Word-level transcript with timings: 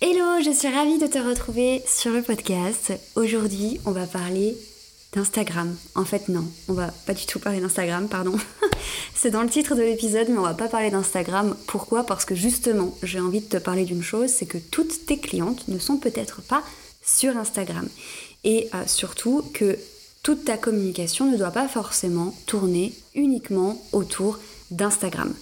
Hello, 0.00 0.40
je 0.44 0.54
suis 0.56 0.68
ravie 0.68 0.98
de 0.98 1.08
te 1.08 1.18
retrouver 1.18 1.82
sur 1.88 2.12
le 2.12 2.22
podcast. 2.22 2.92
Aujourd'hui, 3.16 3.80
on 3.84 3.90
va 3.90 4.06
parler 4.06 4.56
d'Instagram. 5.12 5.76
En 5.96 6.04
fait, 6.04 6.28
non, 6.28 6.44
on 6.68 6.74
va 6.74 6.92
pas 7.06 7.14
du 7.14 7.26
tout 7.26 7.40
parler 7.40 7.60
d'Instagram, 7.60 8.06
pardon. 8.08 8.36
c'est 9.16 9.32
dans 9.32 9.42
le 9.42 9.48
titre 9.48 9.74
de 9.74 9.82
l'épisode, 9.82 10.28
mais 10.28 10.38
on 10.38 10.42
va 10.42 10.54
pas 10.54 10.68
parler 10.68 10.90
d'Instagram. 10.90 11.56
Pourquoi? 11.66 12.04
Parce 12.04 12.24
que 12.24 12.36
justement, 12.36 12.96
j'ai 13.02 13.18
envie 13.18 13.40
de 13.40 13.48
te 13.48 13.56
parler 13.56 13.84
d'une 13.84 14.04
chose, 14.04 14.30
c'est 14.30 14.46
que 14.46 14.58
toutes 14.58 15.06
tes 15.06 15.18
clientes 15.18 15.66
ne 15.66 15.80
sont 15.80 15.96
peut-être 15.96 16.42
pas 16.42 16.62
sur 17.02 17.36
Instagram. 17.36 17.88
Et 18.44 18.68
euh, 18.72 18.84
surtout 18.86 19.42
que 19.52 19.76
toute 20.22 20.44
ta 20.44 20.58
communication 20.58 21.28
ne 21.28 21.36
doit 21.36 21.50
pas 21.50 21.66
forcément 21.66 22.36
tourner 22.46 22.94
uniquement 23.16 23.82
autour 23.90 24.38
d'Instagram. 24.70 25.34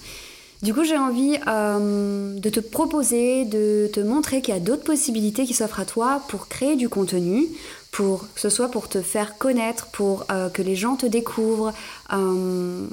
Du 0.62 0.72
coup, 0.72 0.84
j'ai 0.84 0.96
envie 0.96 1.38
euh, 1.46 2.38
de 2.38 2.50
te 2.50 2.60
proposer, 2.60 3.44
de 3.44 3.90
te 3.92 4.00
montrer 4.00 4.40
qu'il 4.40 4.54
y 4.54 4.56
a 4.56 4.60
d'autres 4.60 4.84
possibilités 4.84 5.44
qui 5.44 5.54
s'offrent 5.54 5.80
à 5.80 5.84
toi 5.84 6.22
pour 6.28 6.48
créer 6.48 6.76
du 6.76 6.88
contenu, 6.88 7.46
pour 7.92 8.20
que 8.34 8.40
ce 8.40 8.48
soit 8.48 8.70
pour 8.70 8.88
te 8.88 9.02
faire 9.02 9.36
connaître, 9.36 9.88
pour 9.88 10.24
euh, 10.30 10.48
que 10.48 10.62
les 10.62 10.74
gens 10.74 10.96
te 10.96 11.06
découvrent, 11.06 11.72
euh, 12.12 12.86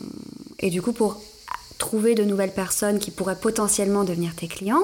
et 0.59 0.69
du 0.69 0.81
coup 0.81 0.91
pour 0.91 1.21
trouver 1.77 2.15
de 2.15 2.23
nouvelles 2.23 2.53
personnes 2.53 2.99
qui 2.99 3.11
pourraient 3.11 3.39
potentiellement 3.39 4.03
devenir 4.03 4.35
tes 4.35 4.47
clients. 4.47 4.83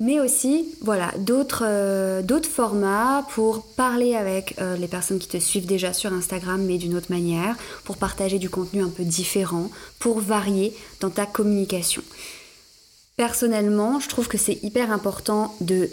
Mais 0.00 0.20
aussi, 0.20 0.74
voilà, 0.82 1.12
d'autres 1.18 1.64
euh, 1.64 2.42
formats 2.42 3.24
pour 3.30 3.64
parler 3.74 4.16
avec 4.16 4.56
les 4.78 4.88
personnes 4.88 5.18
qui 5.18 5.28
te 5.28 5.38
suivent 5.38 5.66
déjà 5.66 5.92
sur 5.92 6.12
Instagram, 6.12 6.62
mais 6.64 6.78
d'une 6.78 6.96
autre 6.96 7.10
manière, 7.10 7.56
pour 7.84 7.96
partager 7.96 8.38
du 8.38 8.50
contenu 8.50 8.82
un 8.82 8.88
peu 8.88 9.04
différent, 9.04 9.70
pour 9.98 10.20
varier 10.20 10.76
dans 11.00 11.10
ta 11.10 11.26
communication. 11.26 12.02
Personnellement, 13.16 14.00
je 14.00 14.08
trouve 14.08 14.26
que 14.26 14.38
c'est 14.38 14.62
hyper 14.64 14.90
important 14.90 15.54
de 15.60 15.88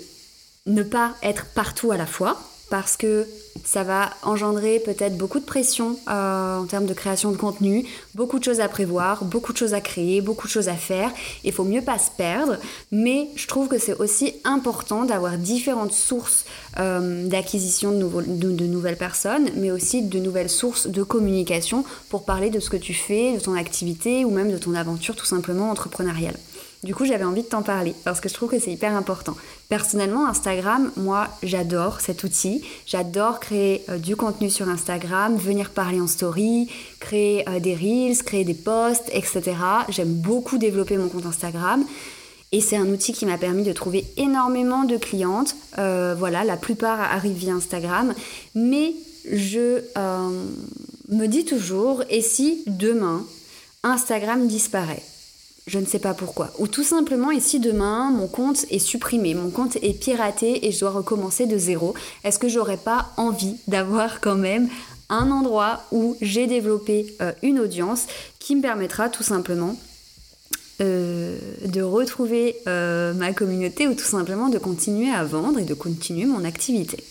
ne 0.66 0.84
pas 0.84 1.16
être 1.22 1.46
partout 1.54 1.92
à 1.92 1.98
la 1.98 2.08
fois 2.08 2.42
parce 2.72 2.96
que 2.96 3.28
ça 3.66 3.84
va 3.84 4.10
engendrer 4.24 4.80
peut-être 4.80 5.18
beaucoup 5.18 5.40
de 5.40 5.46
pression 5.46 5.98
euh, 6.10 6.58
en 6.58 6.66
termes 6.66 6.86
de 6.86 6.94
création 6.94 7.32
de 7.32 7.38
contenu, 7.38 7.86
beaucoup 8.16 8.40
de 8.40 8.44
choses 8.46 8.62
à 8.62 8.70
prévoir, 8.70 9.26
beaucoup 9.26 9.52
de 9.52 9.58
choses 9.58 9.74
à 9.74 9.82
créer, 9.82 10.22
beaucoup 10.22 10.48
de 10.48 10.52
choses 10.52 10.70
à 10.70 10.76
faire. 10.76 11.12
Il 11.44 11.52
faut 11.52 11.66
mieux 11.66 11.82
pas 11.82 12.00
se 12.00 12.10
perdre, 12.10 12.58
mais 12.92 13.28
je 13.36 13.46
trouve 13.46 13.68
que 13.68 13.78
c'est 13.78 14.00
aussi 14.00 14.34
important 14.46 15.04
d'avoir 15.04 15.38
différentes 15.38 15.92
sources 15.92 16.46
euh, 16.80 17.28
d'acquisition 17.28 17.92
de, 17.92 18.66
nouvelles 18.66 18.98
personnes, 18.98 19.50
mais 19.58 19.70
aussi 19.70 20.02
de 20.02 20.20
nouvelles 20.20 20.50
sources 20.50 20.88
de 20.88 21.04
communication 21.04 21.84
pour 22.10 22.24
parler 22.24 22.50
de 22.50 22.62
ce 22.62 22.70
que 22.70 22.78
tu 22.78 22.94
fais, 22.94 23.34
de 23.34 23.40
ton 23.42 23.54
activité 23.56 24.24
ou 24.24 24.32
même 24.32 24.50
de 24.50 24.58
ton 24.58 24.74
aventure 24.76 25.18
tout 25.18 25.26
simplement 25.26 25.70
entrepreneuriale. 25.70 26.38
Du 26.84 26.96
coup, 26.96 27.06
j'avais 27.06 27.26
envie 27.26 27.44
de 27.44 27.48
t'en 27.48 27.62
parler 27.62 27.94
parce 28.04 28.20
que 28.20 28.28
je 28.28 28.34
trouve 28.34 28.50
que 28.50 28.60
c'est 28.60 28.72
hyper 28.72 28.96
important. 28.96 29.36
Personnellement, 29.70 30.28
Instagram, 30.28 30.92
moi, 30.98 31.28
j'adore 31.44 32.02
cet 32.02 32.24
outil. 32.24 32.64
J'adore 32.88 33.40
créer 33.40 33.84
euh, 33.90 34.00
du 34.00 34.16
contenu 34.16 34.50
sur 34.50 34.68
Instagram, 34.68 35.38
venir 35.38 35.70
parler 35.70 36.02
en 36.02 36.08
story, 36.08 36.70
créer 37.00 37.48
euh, 37.48 37.60
des 37.60 37.76
reels, 37.76 38.24
créer 38.24 38.44
des 38.44 38.56
posts, 38.56 39.10
etc. 39.14 39.44
J'aime 39.90 40.12
beaucoup 40.12 40.58
développer 40.58 40.98
mon 40.98 41.08
compte 41.08 41.28
Instagram. 41.28 41.86
Et 42.52 42.62
c'est 42.62 42.78
un 42.78 42.88
outil 42.88 43.14
qui 43.14 43.28
m'a 43.28 43.38
permis 43.38 43.64
de 43.64 43.74
trouver 43.74 44.04
énormément 44.18 44.84
de 44.84 44.98
clientes. 44.98 45.56
Euh, 45.78 46.16
voilà, 46.18 46.44
la 46.44 46.58
plupart 46.58 47.00
arrivent 47.00 47.38
via 47.38 47.54
Instagram. 47.54 48.16
Mais 48.56 48.96
je 49.32 49.82
me 51.10 51.28
dis 51.28 51.46
toujours, 51.46 52.04
et 52.10 52.22
si 52.22 52.64
demain, 52.66 53.24
Instagram 53.84 54.48
disparaît? 54.48 55.04
Je 55.68 55.80
ne 55.80 55.86
sais 55.86 56.00
pas 56.00 56.14
pourquoi. 56.14 56.52
Ou 56.60 56.68
tout 56.68 56.84
simplement, 56.84 57.32
ici 57.32 57.60
demain, 57.60 58.10
mon 58.12 58.28
compte 58.28 58.66
est 58.72 58.80
supprimé, 58.80 59.36
mon 59.36 59.52
compte 59.52 59.78
est 59.82 60.00
piraté 60.00 60.68
et 60.68 60.72
je 60.72 60.80
dois 60.80 60.90
recommencer 60.90 61.46
de 61.46 61.58
zéro. 61.58 61.94
Est-ce 62.24 62.40
que 62.40 62.50
j'aurais 62.50 62.78
pas 62.78 63.12
envie 63.18 63.56
d'avoir 63.68 64.22
quand 64.22 64.36
même 64.36 64.70
un 65.10 65.30
endroit 65.30 65.84
où 65.92 66.18
j'ai 66.22 66.48
développé 66.48 67.16
euh, 67.22 67.34
une 67.44 67.60
audience 67.60 68.08
qui 68.40 68.56
me 68.56 68.62
permettra 68.62 69.10
tout 69.10 69.24
simplement 69.24 69.78
euh, 70.80 71.38
de 71.66 71.82
retrouver 71.82 72.56
euh, 72.68 73.14
ma 73.14 73.34
communauté 73.34 73.88
ou 73.88 73.94
tout 73.94 74.06
simplement 74.06 74.50
de 74.50 74.58
continuer 74.58 75.12
à 75.12 75.24
vendre 75.24 75.60
et 75.60 75.66
de 75.66 75.74
continuer 75.74 76.26
mon 76.26 76.44
activité? 76.44 77.04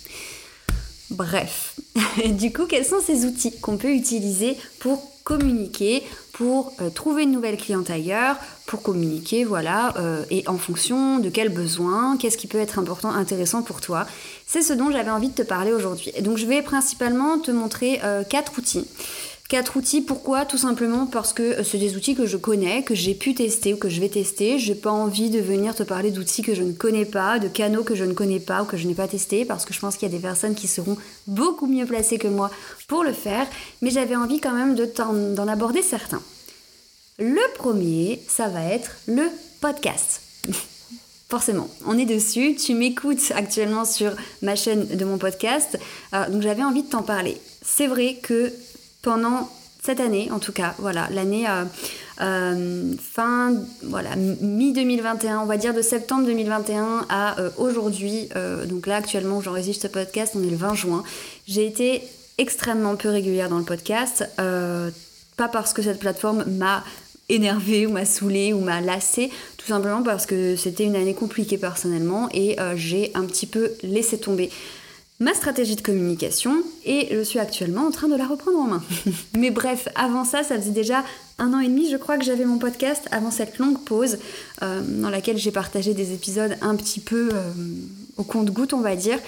Bref, 1.10 1.76
du 2.30 2.52
coup, 2.52 2.66
quels 2.66 2.86
sont 2.86 3.00
ces 3.00 3.26
outils 3.26 3.58
qu'on 3.60 3.76
peut 3.76 3.92
utiliser 3.92 4.56
pour 4.80 5.02
communiquer, 5.24 6.02
pour 6.40 6.72
euh, 6.80 6.88
trouver 6.88 7.24
une 7.24 7.32
nouvelle 7.32 7.58
cliente 7.58 7.90
ailleurs, 7.90 8.34
pour 8.64 8.80
communiquer, 8.80 9.44
voilà, 9.44 9.92
euh, 9.98 10.24
et 10.30 10.42
en 10.48 10.56
fonction 10.56 11.18
de 11.18 11.28
quels 11.28 11.50
besoins, 11.50 12.16
qu'est-ce 12.16 12.38
qui 12.38 12.46
peut 12.46 12.58
être 12.58 12.78
important, 12.78 13.10
intéressant 13.10 13.60
pour 13.60 13.82
toi. 13.82 14.06
C'est 14.46 14.62
ce 14.62 14.72
dont 14.72 14.90
j'avais 14.90 15.10
envie 15.10 15.28
de 15.28 15.34
te 15.34 15.42
parler 15.42 15.70
aujourd'hui. 15.70 16.12
Donc 16.22 16.38
je 16.38 16.46
vais 16.46 16.62
principalement 16.62 17.38
te 17.38 17.50
montrer 17.50 18.00
euh, 18.04 18.24
quatre 18.24 18.56
outils. 18.56 18.86
Quatre 19.50 19.76
outils, 19.76 20.00
pourquoi? 20.00 20.46
Tout 20.46 20.56
simplement 20.56 21.04
parce 21.04 21.34
que 21.34 21.62
c'est 21.62 21.76
des 21.76 21.94
outils 21.94 22.14
que 22.14 22.24
je 22.24 22.38
connais, 22.38 22.84
que 22.84 22.94
j'ai 22.94 23.14
pu 23.14 23.34
tester 23.34 23.74
ou 23.74 23.76
que 23.76 23.90
je 23.90 24.00
vais 24.00 24.08
tester. 24.08 24.58
J'ai 24.58 24.74
pas 24.74 24.92
envie 24.92 25.28
de 25.28 25.40
venir 25.40 25.74
te 25.74 25.82
parler 25.82 26.10
d'outils 26.10 26.40
que 26.40 26.54
je 26.54 26.62
ne 26.62 26.72
connais 26.72 27.04
pas, 27.04 27.38
de 27.38 27.48
canaux 27.48 27.84
que 27.84 27.94
je 27.94 28.04
ne 28.04 28.14
connais 28.14 28.40
pas 28.40 28.62
ou 28.62 28.64
que 28.64 28.78
je 28.78 28.86
n'ai 28.86 28.94
pas 28.94 29.08
testé, 29.08 29.44
parce 29.44 29.66
que 29.66 29.74
je 29.74 29.80
pense 29.80 29.98
qu'il 29.98 30.08
y 30.08 30.10
a 30.10 30.16
des 30.16 30.22
personnes 30.22 30.54
qui 30.54 30.68
seront 30.68 30.96
beaucoup 31.26 31.66
mieux 31.66 31.84
placées 31.84 32.16
que 32.16 32.28
moi 32.28 32.50
pour 32.88 33.04
le 33.04 33.12
faire. 33.12 33.46
Mais 33.82 33.90
j'avais 33.90 34.16
envie 34.16 34.40
quand 34.40 34.54
même 34.54 34.74
d'en 34.74 35.48
aborder 35.48 35.82
certains. 35.82 36.22
Le 37.22 37.54
premier, 37.54 38.18
ça 38.26 38.48
va 38.48 38.64
être 38.64 38.96
le 39.06 39.24
podcast. 39.60 40.22
Forcément, 41.28 41.68
on 41.86 41.98
est 41.98 42.06
dessus. 42.06 42.54
Tu 42.54 42.72
m'écoutes 42.72 43.32
actuellement 43.36 43.84
sur 43.84 44.12
ma 44.40 44.56
chaîne 44.56 44.86
de 44.86 45.04
mon 45.04 45.18
podcast, 45.18 45.78
euh, 46.14 46.30
donc 46.30 46.40
j'avais 46.40 46.62
envie 46.62 46.82
de 46.82 46.88
t'en 46.88 47.02
parler. 47.02 47.36
C'est 47.60 47.88
vrai 47.88 48.16
que 48.22 48.50
pendant 49.02 49.50
cette 49.82 50.00
année, 50.00 50.30
en 50.32 50.38
tout 50.38 50.52
cas, 50.52 50.74
voilà, 50.78 51.08
l'année 51.10 51.46
euh, 51.46 51.64
euh, 52.22 52.94
fin, 52.98 53.52
voilà, 53.82 54.16
mi-2021, 54.16 55.40
on 55.40 55.44
va 55.44 55.58
dire 55.58 55.74
de 55.74 55.82
septembre 55.82 56.24
2021 56.24 57.04
à 57.10 57.36
aujourd'hui, 57.58 58.30
donc 58.66 58.86
là 58.86 58.96
actuellement 58.96 59.36
où 59.36 59.42
j'enregistre 59.42 59.82
ce 59.82 59.88
podcast, 59.88 60.32
on 60.36 60.42
est 60.42 60.50
le 60.50 60.56
20 60.56 60.74
juin, 60.74 61.04
j'ai 61.46 61.66
été 61.66 62.02
extrêmement 62.38 62.96
peu 62.96 63.10
régulière 63.10 63.50
dans 63.50 63.58
le 63.58 63.64
podcast, 63.64 64.24
pas 64.36 65.48
parce 65.48 65.72
que 65.72 65.82
cette 65.82 65.98
plateforme 65.98 66.44
m'a 66.44 66.82
énervée 67.34 67.86
ou 67.86 67.90
m'a 67.92 68.04
saoulée 68.04 68.52
ou 68.52 68.60
m'a 68.60 68.80
lassée, 68.80 69.30
tout 69.56 69.66
simplement 69.66 70.02
parce 70.02 70.26
que 70.26 70.56
c'était 70.56 70.84
une 70.84 70.96
année 70.96 71.14
compliquée 71.14 71.58
personnellement 71.58 72.28
et 72.32 72.56
j'ai 72.76 73.10
un 73.14 73.24
petit 73.24 73.46
peu 73.46 73.72
laissé 73.82 74.18
tomber 74.18 74.50
ma 75.20 75.34
stratégie 75.34 75.76
de 75.76 75.82
communication 75.82 76.62
et 76.84 77.08
je 77.12 77.20
suis 77.20 77.38
actuellement 77.38 77.86
en 77.86 77.90
train 77.90 78.08
de 78.08 78.16
la 78.16 78.26
reprendre 78.26 78.58
en 78.58 78.66
main. 78.66 78.82
Mais 79.36 79.50
bref, 79.50 79.88
avant 79.94 80.24
ça, 80.24 80.42
ça 80.42 80.56
faisait 80.58 80.70
déjà 80.70 81.04
un 81.38 81.52
an 81.52 81.60
et 81.60 81.68
demi, 81.68 81.88
je 81.90 81.96
crois 81.96 82.18
que 82.18 82.24
j'avais 82.24 82.46
mon 82.46 82.58
podcast 82.58 83.06
avant 83.10 83.30
cette 83.30 83.58
longue 83.58 83.78
pause 83.84 84.18
euh, 84.62 84.80
dans 84.82 85.10
laquelle 85.10 85.36
j'ai 85.36 85.50
partagé 85.50 85.94
des 85.94 86.12
épisodes 86.14 86.56
un 86.62 86.74
petit 86.74 87.00
peu 87.00 87.30
euh, 87.32 87.52
au 88.20 88.24
compte-goutte, 88.24 88.72
on 88.72 88.80
va 88.80 88.96
dire. 88.96 89.18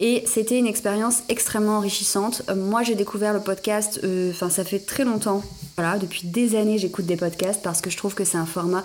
Et 0.00 0.24
c'était 0.26 0.58
une 0.58 0.66
expérience 0.66 1.22
extrêmement 1.28 1.78
enrichissante. 1.78 2.42
Euh, 2.48 2.54
moi, 2.54 2.82
j'ai 2.82 2.94
découvert 2.94 3.32
le 3.32 3.40
podcast, 3.40 4.00
enfin, 4.30 4.50
ça 4.50 4.64
fait 4.64 4.80
très 4.80 5.04
longtemps. 5.04 5.42
Voilà, 5.76 5.98
depuis 5.98 6.26
des 6.26 6.54
années, 6.54 6.78
j'écoute 6.78 7.06
des 7.06 7.16
podcasts 7.16 7.62
parce 7.62 7.80
que 7.80 7.90
je 7.90 7.96
trouve 7.96 8.14
que 8.14 8.24
c'est 8.24 8.38
un 8.38 8.46
format 8.46 8.84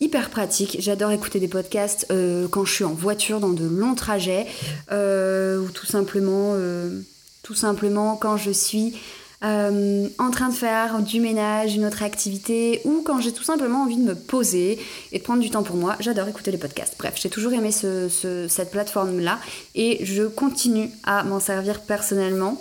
hyper 0.00 0.30
pratique. 0.30 0.76
J'adore 0.80 1.12
écouter 1.12 1.40
des 1.40 1.48
podcasts 1.48 2.06
euh, 2.10 2.48
quand 2.48 2.64
je 2.64 2.72
suis 2.72 2.84
en 2.84 2.94
voiture 2.94 3.38
dans 3.38 3.50
de 3.50 3.66
longs 3.66 3.94
trajets 3.94 4.46
euh, 4.90 5.60
ou 5.60 5.70
tout 5.70 5.86
simplement, 5.86 6.54
euh, 6.54 7.00
tout 7.42 7.54
simplement 7.54 8.16
quand 8.16 8.36
je 8.36 8.50
suis 8.50 8.98
en 9.42 10.30
train 10.30 10.48
de 10.50 10.54
faire 10.54 11.00
du 11.00 11.20
ménage, 11.20 11.74
une 11.74 11.86
autre 11.86 12.02
activité, 12.02 12.80
ou 12.84 13.02
quand 13.02 13.20
j'ai 13.20 13.32
tout 13.32 13.42
simplement 13.42 13.84
envie 13.84 13.96
de 13.96 14.02
me 14.02 14.14
poser 14.14 14.78
et 15.12 15.18
de 15.18 15.22
prendre 15.22 15.40
du 15.40 15.50
temps 15.50 15.62
pour 15.62 15.76
moi. 15.76 15.96
J'adore 16.00 16.28
écouter 16.28 16.50
les 16.50 16.58
podcasts. 16.58 16.94
Bref, 16.98 17.14
j'ai 17.16 17.30
toujours 17.30 17.52
aimé 17.52 17.70
cette 17.72 18.70
plateforme-là 18.70 19.38
et 19.74 20.04
je 20.04 20.24
continue 20.24 20.90
à 21.04 21.24
m'en 21.24 21.40
servir 21.40 21.80
personnellement. 21.80 22.60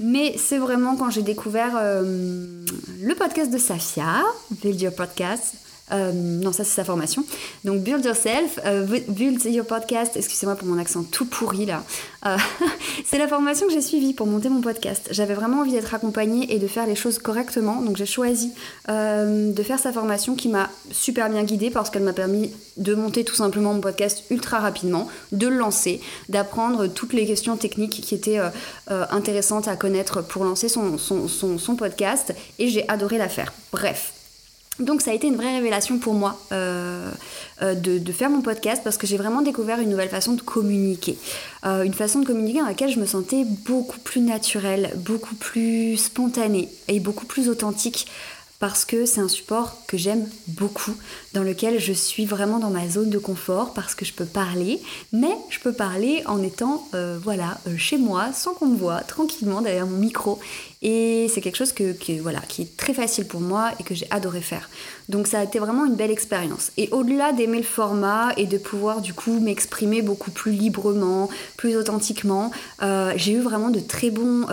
Mais 0.00 0.36
c'est 0.38 0.58
vraiment 0.58 0.96
quand 0.96 1.10
j'ai 1.10 1.22
découvert 1.22 1.72
le 1.82 3.14
podcast 3.14 3.50
de 3.50 3.58
Safia, 3.58 4.22
Build 4.62 4.80
Your 4.80 4.94
Podcast, 4.94 5.54
euh, 5.92 6.12
non, 6.12 6.52
ça 6.52 6.64
c'est 6.64 6.74
sa 6.74 6.84
formation. 6.84 7.24
Donc 7.64 7.80
Build 7.80 8.04
Yourself, 8.04 8.58
euh, 8.64 8.86
Build 9.08 9.44
Your 9.44 9.66
Podcast, 9.66 10.12
excusez-moi 10.16 10.56
pour 10.56 10.68
mon 10.68 10.78
accent 10.78 11.02
tout 11.02 11.26
pourri 11.26 11.66
là. 11.66 11.82
Euh, 12.26 12.36
c'est 13.06 13.18
la 13.18 13.28
formation 13.28 13.66
que 13.66 13.72
j'ai 13.72 13.80
suivie 13.80 14.12
pour 14.12 14.26
monter 14.26 14.48
mon 14.48 14.60
podcast. 14.60 15.08
J'avais 15.10 15.34
vraiment 15.34 15.60
envie 15.60 15.72
d'être 15.72 15.94
accompagnée 15.94 16.52
et 16.54 16.58
de 16.58 16.66
faire 16.66 16.86
les 16.86 16.94
choses 16.94 17.18
correctement. 17.18 17.80
Donc 17.80 17.96
j'ai 17.96 18.06
choisi 18.06 18.52
de 18.88 19.62
faire 19.62 19.78
sa 19.78 19.92
formation 19.92 20.34
qui 20.34 20.48
m'a 20.48 20.70
super 20.90 21.28
bien 21.28 21.42
guidée 21.44 21.70
parce 21.70 21.90
qu'elle 21.90 22.02
m'a 22.02 22.12
permis 22.12 22.52
de 22.76 22.94
monter 22.94 23.24
tout 23.24 23.34
simplement 23.34 23.74
mon 23.74 23.80
podcast 23.80 24.24
ultra 24.30 24.58
rapidement, 24.58 25.08
de 25.32 25.48
le 25.48 25.56
lancer, 25.56 26.00
d'apprendre 26.28 26.86
toutes 26.86 27.12
les 27.12 27.26
questions 27.26 27.56
techniques 27.56 28.00
qui 28.00 28.14
étaient 28.14 28.40
intéressantes 28.88 29.68
à 29.68 29.76
connaître 29.76 30.22
pour 30.22 30.44
lancer 30.44 30.68
son, 30.68 30.96
podcast. 31.76 32.34
Et 32.58 32.68
j'ai 32.68 32.88
adoré 32.88 33.18
la 33.18 33.28
faire. 33.28 33.52
Bref. 33.72 34.17
Donc 34.78 35.02
ça 35.02 35.10
a 35.10 35.14
été 35.14 35.26
une 35.26 35.36
vraie 35.36 35.56
révélation 35.56 35.98
pour 35.98 36.14
moi 36.14 36.38
euh, 36.52 37.10
euh, 37.62 37.74
de, 37.74 38.12
faire 38.12 38.30
mon 38.30 38.42
podcast 38.42 38.82
parce 38.84 38.96
que 38.96 39.06
j'ai 39.06 39.16
vraiment 39.16 39.42
découvert 39.42 39.80
une 39.80 39.90
nouvelle 39.90 40.08
façon 40.08 40.34
de 40.34 40.40
communiquer. 40.40 41.18
Euh, 41.66 41.82
une 41.82 41.94
façon 41.94 42.20
de 42.20 42.26
communiquer 42.26 42.60
dans 42.60 42.66
laquelle 42.66 42.90
je 42.90 43.00
me 43.00 43.06
sentais 43.06 43.44
beaucoup 43.44 43.98
plus 43.98 44.20
naturelle, 44.20 44.92
beaucoup 44.96 45.34
plus 45.34 45.96
spontanée 45.96 46.68
et 46.86 47.00
beaucoup 47.00 47.26
plus 47.26 47.48
authentique 47.48 48.06
parce 48.58 48.84
que 48.84 49.06
c'est 49.06 49.20
un 49.20 49.28
support 49.28 49.76
que 49.86 49.96
j'aime 49.96 50.28
beaucoup, 50.48 50.94
dans 51.32 51.42
lequel 51.42 51.78
je 51.78 51.92
suis 51.92 52.24
vraiment 52.24 52.58
dans 52.58 52.70
ma 52.70 52.88
zone 52.88 53.10
de 53.10 53.18
confort, 53.18 53.72
parce 53.72 53.94
que 53.94 54.04
je 54.04 54.12
peux 54.12 54.24
parler, 54.24 54.80
mais 55.12 55.36
je 55.48 55.60
peux 55.60 55.72
parler 55.72 56.22
en 56.26 56.42
étant 56.42 56.88
euh, 56.94 57.18
voilà, 57.22 57.58
euh, 57.68 57.76
chez 57.76 57.98
moi, 57.98 58.32
sans 58.32 58.54
qu'on 58.54 58.66
me 58.66 58.76
voit, 58.76 59.00
tranquillement 59.02 59.60
derrière 59.60 59.86
mon 59.86 59.98
micro. 59.98 60.40
Et 60.82 61.28
c'est 61.32 61.40
quelque 61.40 61.56
chose 61.56 61.72
que, 61.72 62.20
voilà, 62.20 62.40
qui 62.40 62.62
est 62.62 62.76
très 62.76 62.94
facile 62.94 63.26
pour 63.26 63.40
moi 63.40 63.72
et 63.80 63.82
que 63.82 63.94
j'ai 63.94 64.06
adoré 64.10 64.40
faire. 64.40 64.68
Donc 65.08 65.26
ça 65.26 65.40
a 65.40 65.44
été 65.44 65.58
vraiment 65.58 65.84
une 65.84 65.96
belle 65.96 66.10
expérience. 66.10 66.70
Et 66.76 66.88
au-delà 66.92 67.32
d'aimer 67.32 67.58
le 67.58 67.64
format 67.64 68.32
et 68.36 68.46
de 68.46 68.58
pouvoir 68.58 69.00
du 69.00 69.12
coup 69.12 69.40
m'exprimer 69.40 70.02
beaucoup 70.02 70.30
plus 70.30 70.52
librement, 70.52 71.28
plus 71.56 71.76
authentiquement, 71.76 72.52
euh, 72.82 73.12
j'ai 73.16 73.32
eu 73.32 73.40
vraiment 73.40 73.70
de 73.70 73.80
très 73.80 74.10
bons 74.10 74.46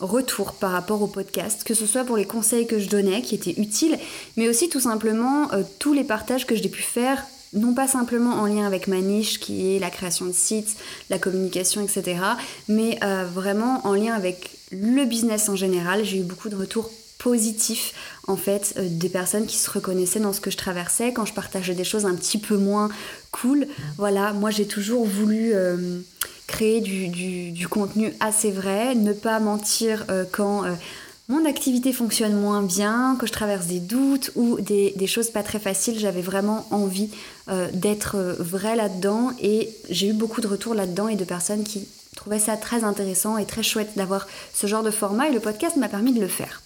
retour 0.00 0.54
par 0.54 0.72
rapport 0.72 1.02
au 1.02 1.06
podcast, 1.06 1.64
que 1.64 1.74
ce 1.74 1.86
soit 1.86 2.04
pour 2.04 2.16
les 2.16 2.24
conseils 2.24 2.66
que 2.66 2.78
je 2.78 2.88
donnais 2.88 3.22
qui 3.22 3.34
étaient 3.34 3.60
utiles, 3.60 3.98
mais 4.36 4.48
aussi 4.48 4.68
tout 4.68 4.80
simplement 4.80 5.52
euh, 5.52 5.62
tous 5.78 5.92
les 5.92 6.04
partages 6.04 6.46
que 6.46 6.56
j'ai 6.56 6.68
pu 6.68 6.82
faire, 6.82 7.24
non 7.52 7.74
pas 7.74 7.88
simplement 7.88 8.34
en 8.34 8.46
lien 8.46 8.66
avec 8.66 8.86
ma 8.86 9.00
niche 9.00 9.40
qui 9.40 9.74
est 9.74 9.78
la 9.78 9.90
création 9.90 10.26
de 10.26 10.32
sites, 10.32 10.76
la 11.10 11.18
communication, 11.18 11.82
etc., 11.82 12.20
mais 12.68 12.98
euh, 13.02 13.24
vraiment 13.24 13.86
en 13.86 13.94
lien 13.94 14.14
avec 14.14 14.50
le 14.70 15.04
business 15.04 15.48
en 15.48 15.56
général. 15.56 16.04
J'ai 16.04 16.18
eu 16.18 16.22
beaucoup 16.22 16.48
de 16.48 16.56
retours 16.56 16.90
positifs 17.18 17.92
en 18.26 18.36
fait 18.36 18.74
euh, 18.78 18.86
des 18.88 19.08
personnes 19.08 19.46
qui 19.46 19.58
se 19.58 19.70
reconnaissaient 19.70 20.20
dans 20.20 20.32
ce 20.32 20.40
que 20.40 20.50
je 20.50 20.56
traversais 20.56 21.12
quand 21.12 21.26
je 21.26 21.34
partageais 21.34 21.74
des 21.74 21.84
choses 21.84 22.06
un 22.06 22.14
petit 22.14 22.38
peu 22.38 22.56
moins 22.56 22.88
cool. 23.30 23.66
Voilà, 23.96 24.32
moi 24.32 24.50
j'ai 24.50 24.66
toujours 24.66 25.06
voulu 25.06 25.54
créer 26.50 26.80
du, 26.80 27.68
contenu 27.68 28.12
assez 28.18 28.50
vrai, 28.50 28.94
ne 28.94 29.12
pas 29.12 29.38
mentir 29.38 30.04
euh, 30.10 30.24
quand 30.30 30.64
euh, 30.64 30.72
mon 31.28 31.44
activité 31.46 31.92
fonctionne 31.92 32.34
moins 32.34 32.62
bien, 32.62 33.16
que 33.18 33.26
je 33.26 33.32
traverse 33.32 33.66
des 33.66 33.78
doutes 33.78 34.32
ou 34.34 34.60
des, 34.60 35.06
choses 35.06 35.30
pas 35.30 35.44
très 35.44 35.60
faciles. 35.60 35.98
J'avais 35.98 36.22
vraiment 36.22 36.66
envie 36.72 37.08
euh, 37.48 37.68
d'être 37.72 38.18
vrai 38.40 38.74
là-dedans 38.74 39.30
et 39.40 39.70
j'ai 39.88 40.08
eu 40.08 40.12
beaucoup 40.12 40.40
de 40.40 40.48
retours 40.48 40.74
là-dedans 40.74 41.06
et 41.06 41.14
de 41.14 41.24
personnes 41.24 41.62
qui 41.62 41.86
trouvaient 42.16 42.40
ça 42.40 42.56
très 42.56 42.82
intéressant 42.82 43.38
et 43.38 43.46
très 43.46 43.62
chouette 43.62 43.92
d'avoir 43.94 44.26
ce 44.52 44.66
genre 44.66 44.82
de 44.82 44.90
format 44.90 45.28
et 45.28 45.32
le 45.32 45.40
podcast 45.40 45.76
m'a 45.76 45.88
permis 45.88 46.12
de 46.12 46.20
le 46.20 46.28
faire. 46.28 46.62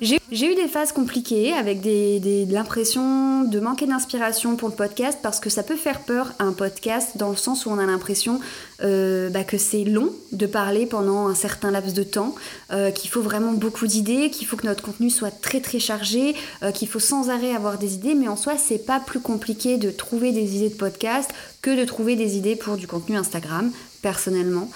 J'ai 0.00 0.52
eu 0.52 0.54
des 0.54 0.68
phases 0.68 0.92
compliquées 0.92 1.54
avec 1.54 1.80
des, 1.80 2.46
l'impression 2.50 3.44
de 3.44 3.60
manquer 3.60 3.86
d'inspiration 3.86 4.56
pour 4.56 4.68
le 4.68 4.74
podcast 4.74 5.18
parce 5.22 5.40
que 5.40 5.48
ça 5.48 5.62
peut 5.62 5.76
faire 5.76 6.00
peur 6.00 6.32
un 6.38 6.52
podcast 6.52 7.16
dans 7.16 7.30
le 7.30 7.36
sens 7.36 7.64
où 7.64 7.70
on 7.70 7.78
a 7.78 7.86
l'impression 7.86 8.40
euh, 8.82 9.30
bah, 9.30 9.44
que 9.44 9.56
c'est 9.56 9.84
long 9.84 10.12
de 10.32 10.46
parler 10.46 10.84
pendant 10.84 11.28
un 11.28 11.34
certain 11.34 11.70
laps 11.70 11.94
de 11.94 12.02
temps, 12.02 12.34
euh, 12.72 12.90
qu'il 12.90 13.08
faut 13.08 13.22
vraiment 13.22 13.52
beaucoup 13.52 13.86
d'idées, 13.86 14.30
qu'il 14.30 14.46
faut 14.46 14.56
que 14.56 14.66
notre 14.66 14.82
contenu 14.82 15.08
soit 15.08 15.30
très 15.30 15.60
très 15.60 15.78
chargé, 15.78 16.34
euh, 16.62 16.72
qu'il 16.72 16.88
faut 16.88 17.00
sans 17.00 17.30
arrêt 17.30 17.54
avoir 17.54 17.78
des 17.78 17.94
idées, 17.94 18.14
mais 18.14 18.28
en 18.28 18.36
soi 18.36 18.58
c'est 18.58 18.84
pas 18.84 19.00
plus 19.00 19.20
compliqué 19.20 19.78
de 19.78 19.90
trouver 19.90 20.32
des 20.32 20.56
idées 20.56 20.70
de 20.70 20.74
podcast 20.74 21.30
que 21.62 21.78
de 21.78 21.84
trouver 21.86 22.16
des 22.16 22.36
idées 22.36 22.56
pour 22.56 22.76
du 22.76 22.86
contenu 22.86 23.16
Instagram 23.16 23.70
personnellement. 24.02 24.70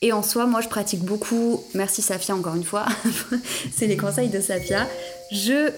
Et 0.00 0.12
en 0.12 0.22
soi, 0.22 0.46
moi, 0.46 0.60
je 0.60 0.68
pratique 0.68 1.00
beaucoup. 1.00 1.64
Merci 1.74 2.02
Safia 2.02 2.34
encore 2.34 2.54
une 2.54 2.64
fois. 2.64 2.86
c'est 3.72 3.86
les 3.86 3.96
conseils 3.96 4.28
de 4.28 4.40
Safia. 4.40 4.86
Je 5.32 5.72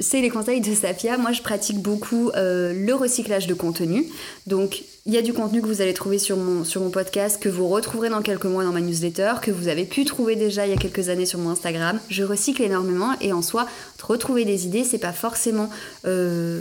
c'est 0.00 0.20
les 0.20 0.30
conseils 0.30 0.60
de 0.60 0.74
Safia. 0.74 1.16
Moi, 1.18 1.32
je 1.32 1.42
pratique 1.42 1.78
beaucoup 1.78 2.30
euh, 2.30 2.72
le 2.74 2.94
recyclage 2.94 3.46
de 3.46 3.54
contenu. 3.54 4.06
Donc, 4.46 4.82
il 5.06 5.12
y 5.12 5.18
a 5.18 5.22
du 5.22 5.32
contenu 5.32 5.62
que 5.62 5.66
vous 5.66 5.82
allez 5.82 5.94
trouver 5.94 6.18
sur 6.18 6.36
mon, 6.36 6.64
sur 6.64 6.80
mon 6.80 6.90
podcast, 6.90 7.40
que 7.40 7.48
vous 7.48 7.68
retrouverez 7.68 8.08
dans 8.08 8.22
quelques 8.22 8.46
mois 8.46 8.64
dans 8.64 8.72
ma 8.72 8.80
newsletter, 8.80 9.34
que 9.40 9.50
vous 9.50 9.68
avez 9.68 9.84
pu 9.84 10.04
trouver 10.04 10.34
déjà 10.34 10.66
il 10.66 10.70
y 10.70 10.74
a 10.74 10.78
quelques 10.78 11.10
années 11.10 11.26
sur 11.26 11.38
mon 11.38 11.50
Instagram. 11.50 12.00
Je 12.08 12.24
recycle 12.24 12.62
énormément 12.62 13.12
et 13.20 13.32
en 13.32 13.42
soi, 13.42 13.66
retrouver 14.02 14.44
des 14.44 14.66
idées, 14.66 14.84
c'est 14.84 14.98
pas 14.98 15.12
forcément 15.12 15.70
euh, 16.06 16.60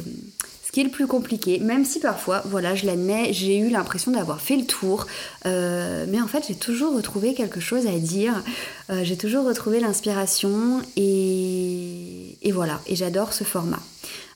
qui 0.73 0.81
est 0.81 0.83
le 0.83 0.89
plus 0.89 1.05
compliqué, 1.05 1.59
même 1.59 1.85
si 1.85 1.99
parfois, 1.99 2.41
voilà, 2.45 2.73
je 2.73 2.87
l'admets, 2.87 3.31
j'ai 3.31 3.59
eu 3.59 3.69
l'impression 3.69 4.11
d'avoir 4.11 4.41
fait 4.41 4.57
le 4.57 4.65
tour, 4.65 5.05
euh, 5.45 6.05
mais 6.09 6.19
en 6.19 6.25
fait 6.27 6.45
j'ai 6.47 6.55
toujours 6.55 6.95
retrouvé 6.95 7.35
quelque 7.35 7.59
chose 7.59 7.85
à 7.85 7.91
dire, 7.99 8.43
euh, 8.89 9.03
j'ai 9.03 9.15
toujours 9.15 9.45
retrouvé 9.45 9.79
l'inspiration 9.79 10.81
et, 10.97 12.37
et 12.41 12.51
voilà, 12.51 12.81
et 12.87 12.95
j'adore 12.95 13.33
ce 13.33 13.43
format. 13.43 13.79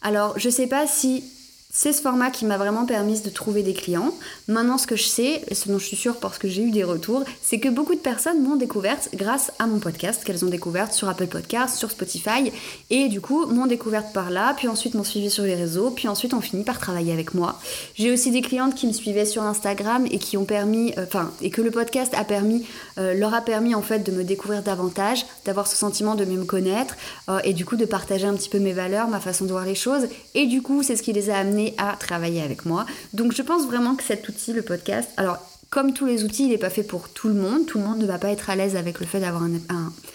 Alors 0.03 0.37
je 0.37 0.49
sais 0.49 0.67
pas 0.67 0.85
si 0.85 1.23
c'est 1.69 1.91
ce 1.91 2.01
format 2.01 2.31
qui 2.31 2.45
m'a 2.45 2.57
vraiment 2.57 2.85
permis 2.85 3.19
de 3.19 3.29
trouver 3.29 3.61
des 3.61 3.73
clients. 3.73 4.13
Maintenant, 4.47 4.77
ce 4.77 4.87
que 4.87 4.95
je 4.95 5.03
sais, 5.03 5.41
et 5.49 5.53
ce 5.53 5.67
dont 5.67 5.77
je 5.77 5.85
suis 5.85 5.97
sûre 5.97 6.15
parce 6.15 6.37
que 6.37 6.47
j'ai 6.47 6.63
eu 6.63 6.71
des 6.71 6.85
retours, 6.85 7.23
c'est 7.41 7.59
que 7.59 7.67
beaucoup 7.67 7.93
de 7.93 7.99
personnes 7.99 8.41
m'ont 8.41 8.55
découverte 8.55 9.09
grâce 9.13 9.51
à 9.59 9.67
mon 9.67 9.79
podcast, 9.79 10.23
qu'elles 10.23 10.45
ont 10.45 10.49
découvert 10.49 10.93
sur 10.93 11.09
Apple 11.09 11.27
Podcasts, 11.27 11.75
sur 11.75 11.91
Spotify, 11.91 12.53
et 12.89 13.09
du 13.09 13.19
coup 13.19 13.45
m'ont 13.47 13.67
découverte 13.67 14.13
par 14.13 14.29
là, 14.29 14.53
puis 14.55 14.69
ensuite 14.69 14.93
m'ont 14.93 15.03
suivi 15.03 15.29
sur 15.29 15.43
les 15.43 15.55
réseaux, 15.55 15.91
puis 15.91 16.07
ensuite 16.07 16.33
ont 16.33 16.41
fini 16.41 16.63
par 16.63 16.79
travailler 16.79 17.11
avec 17.11 17.33
moi. 17.33 17.59
J'ai 17.95 18.11
aussi 18.11 18.31
des 18.31 18.41
clientes 18.41 18.73
qui 18.73 18.87
me 18.87 18.93
suivaient 18.93 19.25
sur 19.25 19.43
Instagram 19.43 20.07
et 20.09 20.19
qui 20.19 20.37
ont 20.37 20.45
permis, 20.45 20.93
euh, 20.97 21.03
enfin, 21.05 21.31
et 21.41 21.49
que 21.49 21.61
le 21.61 21.71
podcast 21.71 22.13
a 22.15 22.23
permis, 22.23 22.65
euh, 22.97 23.13
leur 23.13 23.33
a 23.33 23.41
permis 23.41 23.75
en 23.75 23.81
fait 23.81 23.99
de 23.99 24.13
me 24.13 24.23
découvrir 24.23 24.63
davantage, 24.63 25.25
d'avoir 25.43 25.67
ce 25.67 25.75
sentiment 25.75 26.15
de 26.15 26.23
mieux 26.23 26.39
me 26.39 26.45
connaître, 26.45 26.95
euh, 27.29 27.39
et 27.43 27.51
du 27.51 27.65
coup 27.65 27.75
de 27.75 27.85
partager 27.85 28.25
un 28.25 28.35
petit 28.35 28.49
peu 28.49 28.59
mes 28.59 28.73
valeurs, 28.73 29.09
ma 29.09 29.19
façon 29.19 29.43
de 29.43 29.51
voir 29.51 29.65
les 29.65 29.75
choses, 29.75 30.07
et 30.33 30.45
du 30.45 30.61
coup 30.61 30.81
c'est 30.81 30.95
ce 30.95 31.03
qui 31.03 31.11
les 31.11 31.29
a 31.29 31.37
amenés 31.37 31.56
à 31.77 31.95
travailler 31.97 32.41
avec 32.41 32.65
moi. 32.65 32.85
Donc 33.13 33.33
je 33.33 33.41
pense 33.41 33.65
vraiment 33.65 33.95
que 33.95 34.03
cet 34.03 34.27
outil, 34.29 34.53
le 34.53 34.61
podcast, 34.61 35.09
alors 35.17 35.37
comme 35.69 35.93
tous 35.93 36.05
les 36.05 36.23
outils, 36.23 36.43
il 36.43 36.49
n'est 36.49 36.57
pas 36.57 36.69
fait 36.69 36.83
pour 36.83 37.09
tout 37.09 37.27
le 37.27 37.33
monde. 37.33 37.65
Tout 37.65 37.77
le 37.77 37.83
monde 37.83 37.99
ne 37.99 38.05
va 38.05 38.17
pas 38.17 38.29
être 38.29 38.49
à 38.49 38.55
l'aise 38.55 38.75
avec 38.75 38.99
le 38.99 39.05
fait 39.05 39.19
d'avoir 39.19 39.45
une 39.45 39.59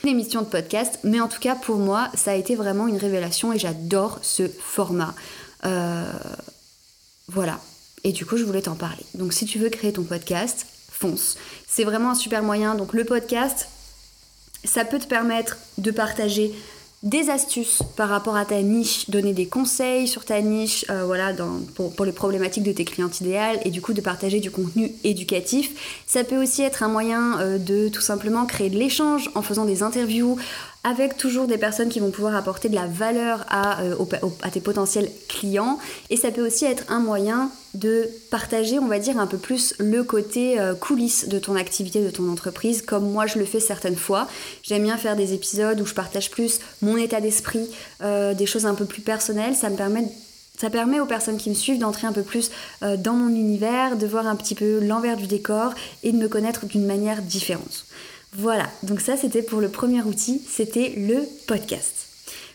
émission 0.04 0.40
de 0.40 0.46
podcast. 0.46 0.98
Mais 1.04 1.20
en 1.20 1.28
tout 1.28 1.40
cas, 1.40 1.54
pour 1.54 1.76
moi, 1.76 2.08
ça 2.14 2.30
a 2.30 2.34
été 2.34 2.54
vraiment 2.54 2.88
une 2.88 2.96
révélation 2.96 3.52
et 3.52 3.58
j'adore 3.58 4.18
ce 4.22 4.48
format. 4.48 5.14
Euh, 5.66 6.10
voilà. 7.28 7.60
Et 8.04 8.12
du 8.12 8.24
coup, 8.24 8.38
je 8.38 8.44
voulais 8.44 8.62
t'en 8.62 8.76
parler. 8.76 9.04
Donc 9.14 9.34
si 9.34 9.44
tu 9.44 9.58
veux 9.58 9.68
créer 9.68 9.92
ton 9.92 10.04
podcast, 10.04 10.66
fonce. 10.90 11.36
C'est 11.68 11.84
vraiment 11.84 12.10
un 12.10 12.14
super 12.14 12.42
moyen. 12.42 12.74
Donc 12.74 12.94
le 12.94 13.04
podcast, 13.04 13.68
ça 14.64 14.84
peut 14.84 14.98
te 14.98 15.06
permettre 15.06 15.58
de 15.76 15.90
partager 15.90 16.54
des 17.02 17.30
astuces 17.30 17.82
par 17.96 18.08
rapport 18.08 18.36
à 18.36 18.44
ta 18.44 18.62
niche, 18.62 19.10
donner 19.10 19.32
des 19.32 19.46
conseils 19.46 20.06
sur 20.06 20.24
ta 20.24 20.40
niche, 20.40 20.84
euh, 20.88 21.04
voilà, 21.04 21.32
pour, 21.74 22.04
les 22.04 22.12
problématiques 22.12 22.62
de 22.62 22.70
tes 22.70 22.84
clientes 22.84 23.20
idéales 23.20 23.58
et 23.64 23.70
du 23.70 23.80
coup 23.80 23.92
de 23.92 24.00
partager 24.00 24.38
du 24.38 24.52
contenu 24.52 24.92
éducatif. 25.02 26.02
Ça 26.06 26.22
peut 26.22 26.40
aussi 26.40 26.62
être 26.62 26.84
un 26.84 26.88
moyen 26.88 27.40
euh, 27.40 27.58
de 27.58 27.88
tout 27.88 28.00
simplement 28.00 28.46
créer 28.46 28.70
de 28.70 28.78
l'échange 28.78 29.30
en 29.34 29.42
faisant 29.42 29.64
des 29.64 29.82
interviews, 29.82 30.36
avec 30.84 31.16
toujours 31.16 31.46
des 31.46 31.58
personnes 31.58 31.88
qui 31.88 31.98
vont 31.98 32.10
pouvoir 32.10 32.36
apporter 32.36 32.68
de 32.68 32.76
la 32.76 32.86
valeur 32.86 33.44
à, 33.48 33.82
euh, 33.82 33.96
à, 34.42 34.50
tes 34.50 34.60
potentiels 34.60 35.10
clients. 35.28 35.78
Et 36.10 36.16
ça 36.16 36.30
peut 36.30 36.46
aussi 36.46 36.66
être 36.66 36.84
un 36.88 37.00
moyen 37.00 37.50
de 37.74 38.08
partager, 38.30 38.78
on 38.78 38.86
va 38.86 38.98
dire, 38.98 39.18
un 39.18 39.26
peu 39.26 39.38
plus 39.38 39.74
le 39.78 40.04
côté 40.04 40.60
euh, 40.60 40.74
coulisses 40.74 41.28
de 41.28 41.38
ton 41.38 41.56
activité, 41.56 42.04
de 42.04 42.10
ton 42.10 42.30
entreprise, 42.30 42.82
comme 42.82 43.10
moi 43.10 43.26
je 43.26 43.38
le 43.38 43.44
fais 43.44 43.60
certaines 43.60 43.96
fois. 43.96 44.28
J'aime 44.62 44.82
bien 44.82 44.96
faire 44.96 45.16
des 45.16 45.32
épisodes 45.32 45.80
où 45.80 45.86
je 45.86 45.94
partage 45.94 46.30
plus 46.30 46.60
mon 46.82 46.96
état 46.96 47.20
d'esprit, 47.20 47.68
euh, 48.02 48.34
des 48.34 48.46
choses 48.46 48.66
un 48.66 48.74
peu 48.74 48.84
plus 48.84 49.02
personnelles. 49.02 49.54
Ça 49.54 49.70
me 49.70 49.76
ça 50.58 50.70
permet 50.70 51.00
aux 51.00 51.06
personnes 51.06 51.38
qui 51.38 51.50
me 51.50 51.54
suivent 51.54 51.80
d'entrer 51.80 52.06
un 52.06 52.12
peu 52.12 52.22
plus 52.22 52.52
dans 52.98 53.14
mon 53.14 53.34
univers, 53.34 53.96
de 53.96 54.06
voir 54.06 54.28
un 54.28 54.36
petit 54.36 54.54
peu 54.54 54.78
l'envers 54.78 55.16
du 55.16 55.26
décor 55.26 55.72
et 56.04 56.12
de 56.12 56.16
me 56.18 56.28
connaître 56.28 56.66
d'une 56.66 56.86
manière 56.86 57.20
différente. 57.22 57.86
Voilà, 58.34 58.68
donc 58.82 59.00
ça 59.00 59.16
c'était 59.16 59.42
pour 59.42 59.60
le 59.60 59.68
premier 59.68 60.02
outil, 60.02 60.40
c'était 60.48 60.94
le 60.96 61.26
podcast. 61.46 62.01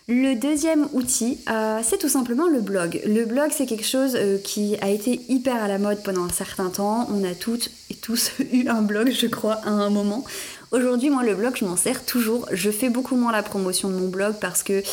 Le 0.09 0.35
deuxième 0.35 0.87
outil, 0.93 1.37
euh, 1.49 1.81
c'est 1.83 1.97
tout 1.97 2.07
simplement 2.07 2.47
le 2.47 2.61
blog. 2.61 3.01
Le 3.05 3.25
blog, 3.25 3.49
c'est 3.51 3.65
quelque 3.65 3.85
chose 3.85 4.15
euh, 4.15 4.37
qui 4.41 4.77
a 4.79 4.87
été 4.87 5.19
hyper 5.27 5.61
à 5.61 5.67
la 5.67 5.79
mode 5.79 6.01
pendant 6.01 6.23
un 6.23 6.29
certain 6.29 6.69
temps. 6.69 7.09
On 7.11 7.25
a 7.25 7.35
toutes 7.35 7.71
et 7.89 7.93
tous 7.93 8.31
eu 8.53 8.69
un 8.69 8.83
blog, 8.83 9.11
je 9.11 9.27
crois, 9.27 9.55
à 9.65 9.69
un 9.69 9.89
moment. 9.89 10.23
Aujourd'hui, 10.71 11.09
moi, 11.09 11.23
le 11.23 11.33
blog, 11.33 11.55
je 11.55 11.63
m'en 11.63 11.77
sers 11.77 12.03
toujours. 12.03 12.45
Je 12.51 12.69
fais 12.69 12.89
beaucoup 12.89 13.15
moins 13.15 13.31
la 13.31 13.41
promotion 13.41 13.89
de 13.89 13.95
mon 13.95 14.09
blog 14.09 14.35
parce 14.41 14.63
que 14.63 14.83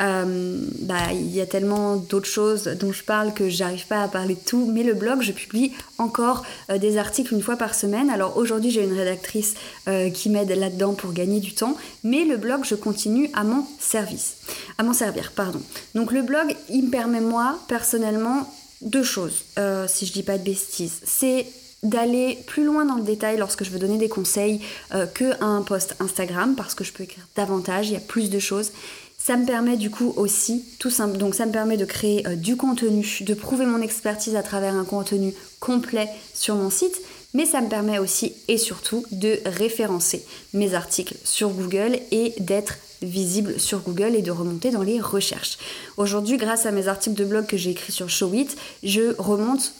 euh, 0.00 0.58
bah, 0.80 1.12
il 1.12 1.32
y 1.32 1.40
a 1.40 1.46
tellement 1.46 1.96
d'autres 1.96 2.26
choses 2.28 2.64
dont 2.64 2.90
je 2.90 3.04
parle 3.04 3.32
que 3.32 3.48
j'arrive 3.48 3.86
pas 3.86 4.02
à 4.02 4.08
parler 4.08 4.34
de 4.34 4.40
tout. 4.40 4.68
Mais 4.72 4.82
le 4.82 4.94
blog, 4.94 5.22
je 5.22 5.30
publie 5.30 5.72
encore 5.98 6.44
euh, 6.68 6.78
des 6.78 6.98
articles 6.98 7.32
une 7.32 7.42
fois 7.42 7.56
par 7.56 7.76
semaine. 7.76 8.10
Alors 8.10 8.36
aujourd'hui, 8.36 8.72
j'ai 8.72 8.82
une 8.82 8.92
rédactrice 8.92 9.54
euh, 9.86 10.10
qui 10.10 10.30
m'aide 10.30 10.50
là-dedans 10.50 10.94
pour 10.94 11.12
gagner 11.12 11.38
du 11.38 11.54
temps. 11.54 11.76
Mais 12.02 12.24
le 12.24 12.36
blog, 12.36 12.64
je 12.64 12.74
continue 12.74 13.30
à 13.32 13.44
mon 13.44 13.64
service, 13.78 14.38
à 14.78 14.82
m'en 14.82 14.94
servir, 14.94 15.30
pardon. 15.30 15.62
Donc 15.94 16.10
le 16.10 16.22
blog, 16.22 16.56
il 16.70 16.86
me 16.86 16.90
permet 16.90 17.20
moi 17.20 17.56
personnellement 17.68 18.52
deux 18.80 19.04
choses, 19.04 19.44
si 19.88 20.06
je 20.06 20.12
dis 20.12 20.22
pas 20.22 20.38
de 20.38 20.42
bêtises. 20.42 21.00
C'est 21.04 21.46
d'aller 21.82 22.38
plus 22.46 22.64
loin 22.64 22.84
dans 22.84 22.96
le 22.96 23.02
détail 23.02 23.38
lorsque 23.38 23.64
je 23.64 23.70
veux 23.70 23.78
donner 23.78 23.98
des 23.98 24.08
conseils 24.08 24.60
euh, 24.94 25.06
qu'un 25.06 25.62
post 25.62 25.96
Instagram 26.00 26.54
parce 26.56 26.74
que 26.74 26.84
je 26.84 26.92
peux 26.92 27.04
écrire 27.04 27.26
davantage, 27.36 27.88
il 27.88 27.94
y 27.94 27.96
a 27.96 28.00
plus 28.00 28.30
de 28.30 28.38
choses. 28.38 28.72
Ça 29.18 29.36
me 29.36 29.44
permet 29.44 29.76
du 29.76 29.90
coup 29.90 30.14
aussi, 30.16 30.64
tout 30.78 30.90
simple, 30.90 31.18
donc 31.18 31.34
ça 31.34 31.44
me 31.44 31.52
permet 31.52 31.76
de 31.76 31.84
créer 31.84 32.26
euh, 32.26 32.36
du 32.36 32.56
contenu, 32.56 33.06
de 33.20 33.34
prouver 33.34 33.66
mon 33.66 33.82
expertise 33.82 34.36
à 34.36 34.42
travers 34.42 34.74
un 34.74 34.84
contenu 34.84 35.34
complet 35.58 36.08
sur 36.34 36.54
mon 36.54 36.70
site, 36.70 37.00
mais 37.34 37.44
ça 37.44 37.60
me 37.60 37.68
permet 37.68 37.98
aussi 37.98 38.34
et 38.48 38.58
surtout 38.58 39.04
de 39.12 39.38
référencer 39.44 40.24
mes 40.52 40.74
articles 40.74 41.16
sur 41.24 41.50
Google 41.50 41.98
et 42.10 42.34
d'être 42.40 42.76
visible 43.02 43.58
sur 43.58 43.80
Google 43.80 44.14
et 44.14 44.22
de 44.22 44.30
remonter 44.30 44.70
dans 44.70 44.82
les 44.82 45.00
recherches. 45.00 45.58
Aujourd'hui, 45.96 46.36
grâce 46.36 46.66
à 46.66 46.72
mes 46.72 46.88
articles 46.88 47.16
de 47.16 47.24
blog 47.24 47.46
que 47.46 47.56
j'ai 47.56 47.70
écrits 47.70 47.92
sur 47.92 48.10
Showit, 48.10 48.48
je 48.82 49.14
remonte 49.18 49.72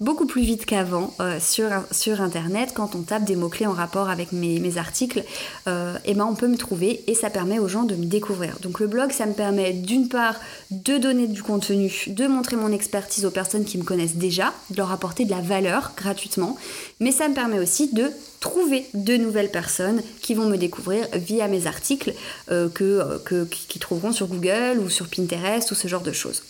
beaucoup 0.00 0.26
plus 0.26 0.42
vite 0.42 0.64
qu'avant 0.64 1.12
euh, 1.20 1.40
sur, 1.40 2.20
internet 2.20 2.72
quand 2.74 2.94
on 2.94 3.02
tape 3.02 3.24
des 3.24 3.34
mots-clés 3.34 3.66
en 3.66 3.72
rapport 3.72 4.08
avec 4.08 4.30
mes, 4.32 4.78
articles 4.78 5.20
et 5.20 5.24
euh, 5.66 5.96
eh 6.04 6.14
ben 6.14 6.24
on 6.24 6.34
peut 6.34 6.46
me 6.46 6.56
trouver 6.56 7.02
et 7.06 7.14
ça 7.14 7.30
permet 7.30 7.58
aux 7.58 7.68
gens 7.68 7.82
de 7.82 7.94
me 7.96 8.04
découvrir. 8.04 8.58
Donc 8.60 8.80
le 8.80 8.86
blog 8.86 9.10
ça 9.10 9.26
me 9.26 9.32
permet 9.32 9.72
d'une 9.72 10.08
part 10.08 10.36
de 10.70 10.98
donner 10.98 11.26
du 11.26 11.42
contenu 11.42 12.04
de 12.06 12.26
montrer 12.26 12.56
mon 12.56 12.70
expertise 12.70 13.24
aux 13.24 13.30
personnes 13.30 13.64
qui 13.64 13.78
me 13.78 13.82
connaissent 13.82 14.16
déjà 14.16 14.52
de 14.70 14.76
leur 14.76 14.92
apporter 14.92 15.24
de 15.24 15.30
la 15.30 15.40
valeur 15.40 15.92
gratuitement 15.96 16.56
mais 17.00 17.10
ça 17.10 17.28
me 17.28 17.34
permet 17.34 17.58
aussi 17.58 17.92
de 17.92 18.10
trouver 18.40 18.86
de 18.94 19.16
nouvelles 19.16 19.50
personnes 19.50 20.02
qui 20.20 20.34
vont 20.34 20.46
me 20.46 20.56
découvrir 20.56 21.08
via 21.14 21.48
mes 21.48 21.66
articles 21.66 22.14
euh, 22.52 22.68
que, 22.68 23.18
que, 23.24 23.44
qui 23.44 23.78
trouveront 23.80 24.12
sur 24.12 24.28
Google 24.28 24.78
ou 24.84 24.90
sur 24.90 25.08
Pinterest 25.08 25.70
ou 25.72 25.74
ce 25.74 25.88
genre 25.88 26.02
de 26.02 26.12
choses 26.12 26.42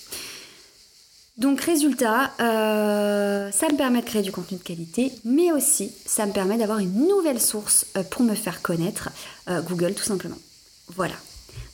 donc 1.39 1.61
résultat, 1.61 2.33
euh, 2.41 3.53
ça 3.53 3.69
me 3.69 3.77
permet 3.77 4.01
de 4.01 4.07
créer 4.07 4.23
du 4.23 4.33
contenu 4.33 4.59
de 4.59 4.63
qualité, 4.63 5.13
mais 5.25 5.53
aussi 5.53 5.93
ça 6.05 6.27
me 6.27 6.33
permet 6.33 6.59
d'avoir 6.59 6.81
une 6.81 7.07
nouvelle 7.07 7.41
source 7.41 7.87
euh, 7.97 8.03
pour 8.03 8.23
me 8.23 8.35
faire 8.35 8.61
connaître, 8.61 9.11
euh, 9.49 9.61
Google 9.63 9.95
tout 9.95 10.03
simplement. 10.03 10.37
Voilà. 10.97 11.15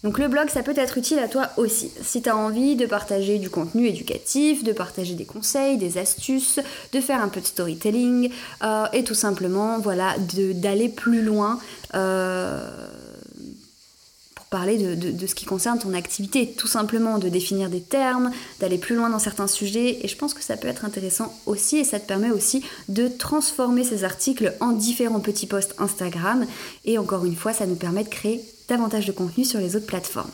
Donc 0.02 0.18
le 0.18 0.28
blog, 0.28 0.50
ça 0.50 0.62
peut 0.62 0.74
être 0.76 0.98
utile 0.98 1.18
à 1.18 1.28
toi 1.28 1.48
aussi. 1.56 1.90
Si 2.02 2.20
tu 2.20 2.28
as 2.28 2.36
envie 2.36 2.76
de 2.76 2.84
partager 2.84 3.38
du 3.38 3.48
contenu 3.48 3.86
éducatif, 3.86 4.62
de 4.64 4.72
partager 4.72 5.14
des 5.14 5.24
conseils, 5.24 5.78
des 5.78 5.96
astuces, 5.96 6.60
de 6.92 7.00
faire 7.00 7.22
un 7.22 7.28
peu 7.28 7.40
de 7.40 7.46
storytelling, 7.46 8.28
et 8.92 9.02
tout 9.02 9.14
simplement, 9.14 9.78
voilà, 9.78 10.14
d'aller 10.18 10.90
plus 10.90 11.22
loin 11.22 11.58
parler 14.54 14.78
de, 14.78 15.26
ce 15.26 15.34
qui 15.34 15.46
concerne 15.46 15.80
ton 15.80 15.94
activité, 15.94 16.54
tout 16.56 16.68
simplement 16.68 17.18
de 17.18 17.28
définir 17.28 17.70
des 17.70 17.80
termes, 17.80 18.30
d'aller 18.60 18.78
plus 18.78 18.94
loin 18.94 19.10
dans 19.10 19.18
certains 19.18 19.48
sujets, 19.48 19.98
et 20.00 20.06
je 20.06 20.16
pense 20.16 20.32
que 20.32 20.44
ça 20.44 20.56
peut 20.56 20.68
être 20.68 20.84
intéressant 20.84 21.36
aussi, 21.46 21.78
et 21.78 21.82
ça 21.82 21.98
te 21.98 22.06
permet 22.06 22.30
aussi 22.30 22.62
de 22.88 23.08
transformer 23.08 23.82
ces 23.82 24.04
articles 24.04 24.54
en 24.60 24.70
différents 24.70 25.18
petits 25.18 25.48
posts 25.48 25.74
Instagram, 25.78 26.46
et 26.84 26.98
encore 26.98 27.24
une 27.24 27.34
fois, 27.34 27.52
ça 27.52 27.66
nous 27.66 27.74
permet 27.74 28.04
de 28.04 28.08
créer 28.08 28.44
davantage 28.68 29.06
de 29.06 29.12
contenu 29.12 29.44
sur 29.44 29.58
les 29.58 29.74
autres 29.74 29.86
plateformes. 29.86 30.30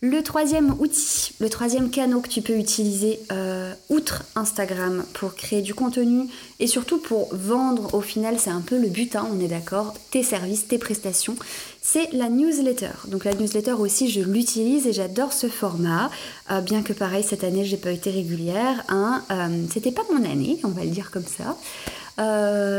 Le 0.00 0.22
troisième 0.22 0.76
outil, 0.78 1.32
le 1.40 1.50
troisième 1.50 1.90
canal 1.90 2.22
que 2.22 2.28
tu 2.28 2.40
peux 2.40 2.56
utiliser 2.56 3.18
euh, 3.32 3.74
outre 3.88 4.22
Instagram 4.36 5.04
pour 5.12 5.34
créer 5.34 5.60
du 5.60 5.74
contenu 5.74 6.28
et 6.60 6.68
surtout 6.68 6.98
pour 6.98 7.34
vendre, 7.34 7.92
au 7.96 8.00
final 8.00 8.38
c'est 8.38 8.50
un 8.50 8.60
peu 8.60 8.78
le 8.78 8.86
but, 8.86 9.16
hein, 9.16 9.26
on 9.28 9.40
est 9.40 9.48
d'accord, 9.48 9.94
tes 10.12 10.22
services, 10.22 10.68
tes 10.68 10.78
prestations, 10.78 11.34
c'est 11.82 12.12
la 12.12 12.28
newsletter. 12.28 12.92
Donc 13.08 13.24
la 13.24 13.34
newsletter 13.34 13.72
aussi 13.72 14.08
je 14.08 14.20
l'utilise 14.20 14.86
et 14.86 14.92
j'adore 14.92 15.32
ce 15.32 15.48
format, 15.48 16.12
euh, 16.52 16.60
bien 16.60 16.82
que 16.82 16.92
pareil 16.92 17.24
cette 17.24 17.42
année 17.42 17.64
j'ai 17.64 17.76
pas 17.76 17.90
été 17.90 18.12
régulière, 18.12 18.84
hein, 18.88 19.24
euh, 19.32 19.64
c'était 19.72 19.90
pas 19.90 20.04
mon 20.12 20.24
année, 20.24 20.60
on 20.62 20.68
va 20.68 20.84
le 20.84 20.90
dire 20.90 21.10
comme 21.10 21.26
ça. 21.26 21.56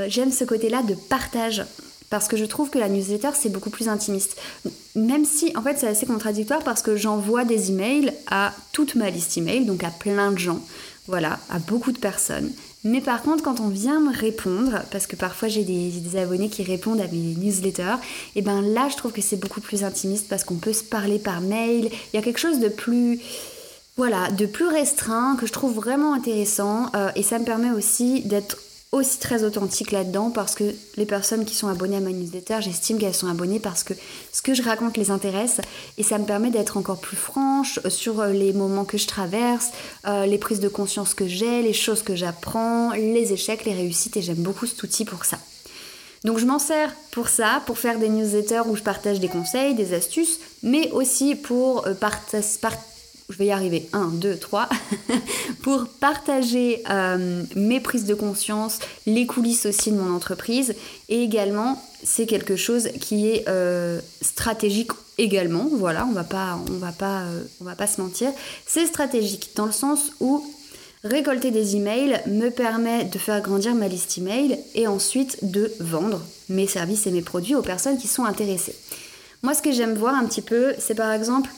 J'aime 0.08 0.32
ce 0.32 0.46
côté-là 0.46 0.84
de 0.84 0.94
partage 0.94 1.66
parce 2.10 2.28
que 2.28 2.38
je 2.38 2.46
trouve 2.46 2.70
que 2.70 2.80
la 2.80 2.90
newsletter 2.90 3.30
c'est 3.34 3.50
beaucoup 3.50 3.70
plus 3.70 3.88
intimiste. 3.88 4.38
Même 4.96 5.26
si 5.26 5.56
en 5.56 5.62
fait 5.62 5.78
c'est 5.78 5.88
assez 5.88 6.06
contradictoire 6.06 6.64
parce 6.64 6.82
que 6.82 6.96
j'envoie 6.96 7.46
des 7.46 7.70
emails 7.70 8.14
à 8.30 8.54
toute 8.72 8.96
ma 8.96 9.10
liste 9.10 9.38
email, 9.38 9.66
donc 9.66 9.84
à 9.84 9.92
plein 9.92 10.32
de 10.32 10.38
gens, 10.38 10.60
voilà, 11.08 11.40
à 11.50 11.60
beaucoup 11.60 11.92
de 11.92 12.00
personnes. 12.00 12.52
Mais 12.86 13.02
par 13.02 13.24
contre, 13.24 13.44
quand 13.44 13.60
on 13.60 13.68
vient 13.68 14.00
me 14.00 14.16
répondre, 14.16 14.84
parce 14.92 15.06
que 15.06 15.18
parfois 15.18 15.50
j'ai 15.50 15.64
des, 15.64 16.18
abonnés 16.18 16.50
qui 16.50 16.64
répondent 16.64 17.02
à 17.02 17.08
mes 17.08 17.36
newsletters, 17.36 17.98
et 18.36 18.42
ben 18.42 18.62
là 18.62 18.88
je 18.90 18.96
trouve 18.96 19.12
que 19.12 19.22
c'est 19.22 19.40
beaucoup 19.40 19.62
plus 19.62 19.84
intimiste 19.84 20.28
parce 20.30 20.44
qu'on 20.44 20.56
peut 20.56 20.74
se 20.74 20.84
parler 20.84 21.20
par 21.20 21.42
mail. 21.42 21.90
Il 22.14 22.16
y 22.16 22.20
a 22.20 22.22
quelque 22.22 22.40
chose 22.40 22.60
de 22.60 22.70
plus 22.70 23.20
voilà, 23.98 24.32
de 24.32 24.46
plus 24.46 24.68
restreint 24.68 25.36
que 25.36 25.46
je 25.46 25.52
trouve 25.52 25.76
vraiment 25.76 26.14
intéressant 26.14 26.90
euh, 26.96 27.12
et 27.18 27.24
ça 27.24 27.38
me 27.38 27.44
permet 27.44 27.72
aussi 27.72 28.22
d'être 28.22 28.58
aussi 28.92 29.20
très 29.20 29.44
authentique 29.44 29.92
là-dedans 29.92 30.32
parce 30.32 30.56
que 30.56 30.64
les 30.98 31.06
personnes 31.06 31.46
qui 31.46 31.54
sont 31.54 31.68
abonnées 31.68 31.98
à 31.98 32.00
ma 32.00 32.12
newsletter, 32.12 32.58
j'estime 32.62 32.98
qu'elles 32.98 33.14
sont 33.14 33.28
abonnées 33.28 33.60
parce 33.60 33.84
que 33.84 33.94
ce 34.32 34.42
que 34.42 34.56
je 34.56 34.64
raconte 34.64 34.98
les 34.98 35.12
intéresse 35.12 35.62
et 36.00 36.04
ça 36.04 36.18
me 36.18 36.26
permet 36.26 36.50
d'être 36.50 36.76
encore 36.76 37.00
plus 37.00 37.18
franche 37.18 37.80
sur 37.88 38.20
euh, 38.20 38.32
les 38.32 38.52
moments 38.52 38.86
que 38.86 38.98
je 38.98 39.06
traverse, 39.06 39.70
euh, 40.08 40.26
les 40.26 40.40
prises 40.40 40.60
de 40.60 40.70
conscience 40.70 41.14
que 41.14 41.28
j'ai, 41.28 41.62
les 41.62 41.74
choses 41.74 42.02
que 42.02 42.16
j'apprends, 42.16 42.92
les 42.94 43.32
échecs, 43.32 43.66
les 43.66 43.74
réussites 43.74 44.18
et 44.18 44.24
j'aime 44.24 44.38
beaucoup 44.38 44.66
cet 44.66 44.82
outil 44.82 45.06
pour 45.06 45.24
ça. 45.24 45.38
Donc 46.24 46.40
je 46.40 46.46
m'en 46.46 46.60
sers 46.60 46.92
pour 47.12 47.30
ça, 47.30 47.62
pour 47.68 47.78
faire 47.78 48.00
des 48.00 48.10
newsletters 48.10 48.64
où 48.68 48.76
je 48.76 48.84
partage 48.84 49.20
des 49.20 49.30
conseils, 49.30 49.76
des 49.76 49.94
astuces, 49.94 50.40
mais 50.64 50.90
aussi 50.92 51.36
pour 51.36 51.86
euh, 51.86 51.94
partager 51.94 52.44
je 53.30 53.38
vais 53.38 53.46
y 53.48 53.52
arriver, 53.52 53.88
1, 53.94 54.08
2, 54.16 54.38
3, 54.38 54.68
pour 55.62 55.88
partager 55.88 56.84
euh, 56.90 57.44
mes 57.56 57.80
prises 57.80 58.06
de 58.06 58.16
conscience, 58.16 58.80
les 59.06 59.28
coulisses 59.28 59.66
aussi 59.68 59.92
de 59.92 59.98
mon 59.98 60.14
entreprise. 60.14 60.74
Et 61.10 61.22
également, 61.24 61.82
c'est 62.04 62.26
quelque 62.26 62.56
chose 62.56 62.90
qui 63.00 63.28
est 63.28 63.48
euh, 63.48 64.00
stratégique 64.22 64.92
également. 65.18 65.68
Voilà, 65.72 66.06
on 66.08 66.12
va 66.12 66.24
pas, 66.24 66.60
on 66.70 66.78
va 66.78 66.92
pas, 66.92 67.22
euh, 67.22 67.44
on 67.62 67.66
va 67.66 67.76
pas 67.76 67.88
se 67.88 68.02
mentir. 68.02 68.32
C'est 68.66 68.88
stratégique 68.88 69.52
dans 69.56 69.68
le 69.68 69.72
sens 69.72 70.12
où 70.20 70.44
récolter 71.04 71.52
des 71.52 71.76
emails 71.76 72.22
me 72.28 72.50
permet 72.50 73.06
de 73.06 73.18
faire 73.20 73.42
grandir 73.42 73.76
ma 73.76 73.88
liste 73.88 74.18
email 74.18 74.58
et 74.74 74.88
ensuite 74.88 75.38
de 75.44 75.72
vendre 75.80 76.22
mes 76.50 76.68
services 76.68 77.06
et 77.06 77.12
mes 77.12 77.22
produits 77.22 77.56
aux 77.56 77.62
personnes 77.62 77.98
qui 77.98 78.08
sont 78.08 78.26
intéressées. 78.26 78.76
Moi, 79.44 79.54
ce 79.54 79.62
que 79.62 79.72
j'aime 79.72 79.94
voir 79.94 80.16
un 80.16 80.26
petit 80.26 80.42
peu, 80.42 80.74
c'est 80.80 80.96
par 80.96 81.14
exemple 81.14 81.50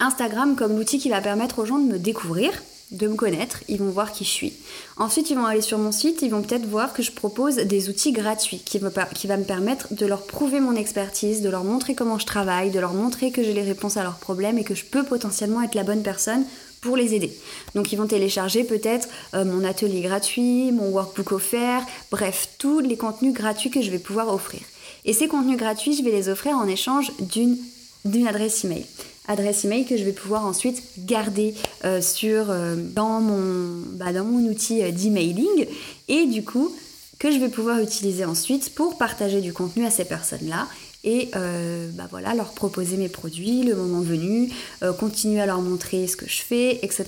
Instagram 0.00 0.56
comme 0.56 0.76
l'outil 0.76 0.98
qui 0.98 1.08
va 1.08 1.20
permettre 1.20 1.58
aux 1.58 1.66
gens 1.66 1.78
de 1.78 1.90
me 1.92 1.98
découvrir, 1.98 2.52
de 2.90 3.08
me 3.08 3.14
connaître, 3.14 3.60
ils 3.68 3.78
vont 3.78 3.90
voir 3.90 4.12
qui 4.12 4.24
je 4.24 4.30
suis. 4.30 4.52
Ensuite, 4.96 5.30
ils 5.30 5.36
vont 5.36 5.46
aller 5.46 5.60
sur 5.60 5.78
mon 5.78 5.92
site, 5.92 6.22
ils 6.22 6.30
vont 6.30 6.42
peut-être 6.42 6.66
voir 6.66 6.92
que 6.92 7.02
je 7.02 7.12
propose 7.12 7.56
des 7.56 7.88
outils 7.88 8.12
gratuits 8.12 8.62
qui, 8.64 8.78
vont 8.78 8.88
me 8.88 9.44
permettre 9.44 9.92
de 9.92 10.06
leur 10.06 10.26
prouver 10.26 10.60
mon 10.60 10.76
expertise, 10.76 11.42
de 11.42 11.48
leur 11.48 11.64
montrer 11.64 11.94
comment 11.94 12.18
je 12.18 12.26
travaille, 12.26 12.70
de 12.70 12.80
leur 12.80 12.92
montrer 12.92 13.30
que 13.30 13.42
j'ai 13.42 13.52
les 13.52 13.62
réponses 13.62 13.96
à 13.96 14.02
leurs 14.02 14.18
problèmes 14.18 14.58
et 14.58 14.64
que 14.64 14.74
je 14.74 14.84
peux 14.84 15.02
potentiellement 15.02 15.62
être 15.62 15.74
la 15.74 15.82
bonne 15.82 16.02
personne 16.02 16.44
pour 16.80 16.96
les 16.96 17.14
aider. 17.14 17.32
Donc 17.74 17.92
ils 17.92 17.96
vont 17.96 18.06
télécharger 18.06 18.62
peut-être 18.62 19.08
euh, 19.32 19.44
mon 19.44 19.64
atelier 19.64 20.02
gratuit, 20.02 20.70
mon 20.70 20.90
workbook 20.90 21.32
offert, 21.32 21.82
bref, 22.10 22.50
tous 22.58 22.80
les 22.80 22.96
contenus 22.96 23.32
gratuits 23.32 23.70
que 23.70 23.80
je 23.80 23.90
vais 23.90 23.98
pouvoir 23.98 24.32
offrir. 24.32 24.60
Et 25.06 25.14
ces 25.14 25.26
contenus 25.26 25.56
gratuits, 25.56 25.96
je 25.96 26.04
vais 26.04 26.10
les 26.10 26.28
offrir 26.28 26.56
en 26.56 26.68
échange 26.68 27.10
d'une 27.20 28.26
adresse 28.26 28.64
email 28.64 28.84
adresse 29.28 29.64
email 29.64 29.84
que 29.84 29.96
je 29.96 30.04
vais 30.04 30.12
pouvoir 30.12 30.44
ensuite 30.44 30.82
garder 30.98 31.54
euh, 31.84 32.00
sur, 32.00 32.50
euh, 32.50 32.76
dans, 32.76 33.20
mon, 33.20 33.82
bah, 33.92 34.12
dans 34.12 34.24
mon 34.24 34.46
outil 34.48 34.82
euh, 34.82 34.90
d'emailing 34.90 35.66
et 36.08 36.26
du 36.26 36.44
coup 36.44 36.74
que 37.18 37.30
je 37.30 37.38
vais 37.38 37.48
pouvoir 37.48 37.78
utiliser 37.80 38.24
ensuite 38.24 38.74
pour 38.74 38.98
partager 38.98 39.40
du 39.40 39.52
contenu 39.52 39.86
à 39.86 39.90
ces 39.90 40.04
personnes-là 40.04 40.66
et 41.04 41.28
bah 41.32 42.08
voilà, 42.10 42.34
leur 42.34 42.52
proposer 42.52 42.96
mes 42.96 43.10
produits 43.10 43.62
le 43.62 43.74
moment 43.76 44.00
venu, 44.00 44.50
continuer 44.98 45.40
à 45.40 45.44
leur 45.44 45.60
montrer 45.60 46.06
ce 46.06 46.16
que 46.16 46.26
je 46.26 46.40
fais, 46.40 46.78
etc. 46.82 47.04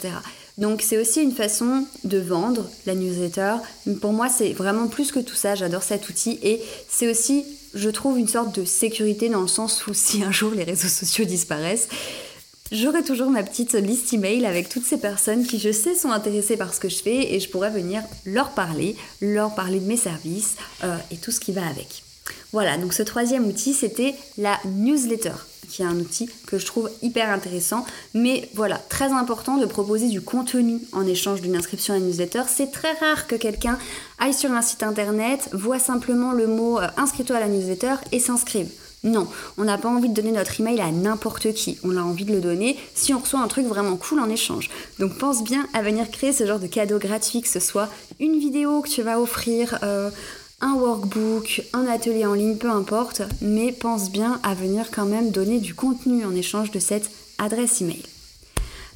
Donc 0.59 0.83
c'est 0.83 0.99
aussi 0.99 1.23
une 1.23 1.33
façon 1.33 1.87
de 2.05 2.19
vendre 2.19 2.69
la 2.85 2.95
newsletter. 2.95 3.55
Pour 4.03 4.13
moi 4.13 4.29
c'est 4.29 4.53
vraiment 4.53 4.89
plus 4.89 5.13
que 5.13 5.21
tout 5.21 5.35
ça, 5.35 5.55
j'adore 5.55 5.83
cet 5.83 6.11
outil 6.11 6.39
et 6.43 6.61
c'est 6.89 7.11
aussi 7.11 7.45
je 7.77 7.91
trouve 7.91 8.19
une 8.19 8.29
sorte 8.29 8.59
de 8.59 8.65
sécurité 8.65 9.29
dans 9.29 9.43
le 9.43 9.49
sens 9.49 9.87
où 9.87 9.95
si 9.95 10.25
un 10.25 10.33
jour 10.33 10.51
les 10.53 10.65
réseaux 10.65 10.89
sociaux 10.89 11.25
disparaissent, 11.25 11.89
J'aurai 12.73 13.05
toujours 13.05 13.31
ma 13.31 13.45
petite 13.45 13.75
liste 13.75 14.13
email 14.13 14.45
avec 14.45 14.69
toutes 14.69 14.85
ces 14.85 14.99
personnes 14.99 15.47
qui 15.47 15.61
je 15.61 15.71
sais 15.71 15.95
sont 15.95 16.11
intéressées 16.11 16.57
par 16.57 16.75
ce 16.75 16.81
que 16.81 16.89
je 16.89 16.97
fais 16.97 17.33
et 17.33 17.39
je 17.39 17.49
pourrais 17.49 17.71
venir 17.71 18.03
leur 18.25 18.51
parler, 18.51 18.97
leur 19.21 19.55
parler 19.55 19.79
de 19.79 19.87
mes 19.87 19.97
services 19.97 20.57
euh, 20.83 20.97
et 21.13 21.17
tout 21.17 21.31
ce 21.31 21.39
qui 21.39 21.53
va 21.53 21.65
avec. 21.65 22.03
Voilà, 22.53 22.77
donc 22.77 22.93
ce 22.93 23.05
troisième 23.05 23.47
outil 23.47 23.73
c'était 23.73 24.17
la 24.37 24.59
newsletter 24.65 25.35
qui 25.69 25.83
est 25.83 25.87
un 25.87 25.99
outil 25.99 26.29
que 26.47 26.59
je 26.59 26.67
trouve 26.67 26.91
hyper 27.03 27.31
intéressant. 27.31 27.85
Mais 28.15 28.49
voilà, 28.55 28.77
très 28.77 29.13
important 29.13 29.59
de 29.59 29.67
proposer 29.67 30.09
du 30.09 30.21
contenu 30.21 30.81
en 30.93 31.07
échange 31.07 31.41
d'une 31.41 31.57
inscription 31.57 31.95
à 31.95 31.99
la 31.99 32.05
newsletter. 32.05 32.43
C'est 32.49 32.71
très 32.71 32.93
rare 32.95 33.27
que 33.27 33.37
quelqu'un 33.37 33.79
aille 34.19 34.35
sur 34.35 34.51
un 34.53 34.63
site 34.63 34.83
internet, 34.83 35.49
voit 35.53 35.79
simplement 35.79 36.33
le 36.33 36.47
mot 36.47 36.79
euh, 36.79 36.87
inscris-toi 36.97 37.37
à 37.37 37.41
la 37.41 37.49
newsletter 37.49 37.95
et 38.13 38.21
s'inscrive. 38.21 38.71
Non, 39.05 39.29
on 39.57 39.65
n'a 39.65 39.79
pas 39.79 39.89
envie 39.89 40.09
de 40.09 40.15
donner 40.15 40.33
notre 40.33 40.61
email 40.61 40.81
à 40.81 40.91
n'importe 40.91 41.53
qui. 41.53 41.79
On 41.85 41.97
a 41.97 42.01
envie 42.01 42.25
de 42.25 42.33
le 42.33 42.41
donner 42.41 42.77
si 42.95 43.15
on 43.15 43.21
reçoit 43.21 43.41
un 43.41 43.47
truc 43.47 43.67
vraiment 43.67 43.97
cool 43.97 44.19
en 44.19 44.29
échange. 44.29 44.69
Donc 44.99 45.17
pense 45.19 45.45
bien 45.45 45.67
à 45.75 45.83
venir 45.83 46.11
créer 46.11 46.33
ce 46.33 46.45
genre 46.45 46.59
de 46.59 46.67
cadeau 46.67 46.99
gratuit, 46.99 47.41
que 47.41 47.49
ce 47.49 47.61
soit 47.61 47.89
une 48.19 48.39
vidéo 48.39 48.81
que 48.81 48.89
tu 48.89 49.03
vas 49.03 49.21
offrir, 49.21 49.79
euh, 49.85 50.11
un 50.61 50.75
workbook, 50.75 51.63
un 51.73 51.87
atelier 51.87 52.25
en 52.25 52.35
ligne, 52.35 52.57
peu 52.57 52.71
importe, 52.71 53.23
mais 53.43 53.73
pense 53.73 54.11
bien 54.11 54.41
à 54.43 54.55
venir 54.55 54.91
quand 54.91 55.05
même 55.05 55.31
donner 55.31 55.61
du 55.61 55.75
contenu 55.75 56.25
en 56.25 56.35
échange 56.35 56.71
de 56.71 56.79
cette 56.79 57.11
adresse 57.39 57.83
email. 57.83 58.03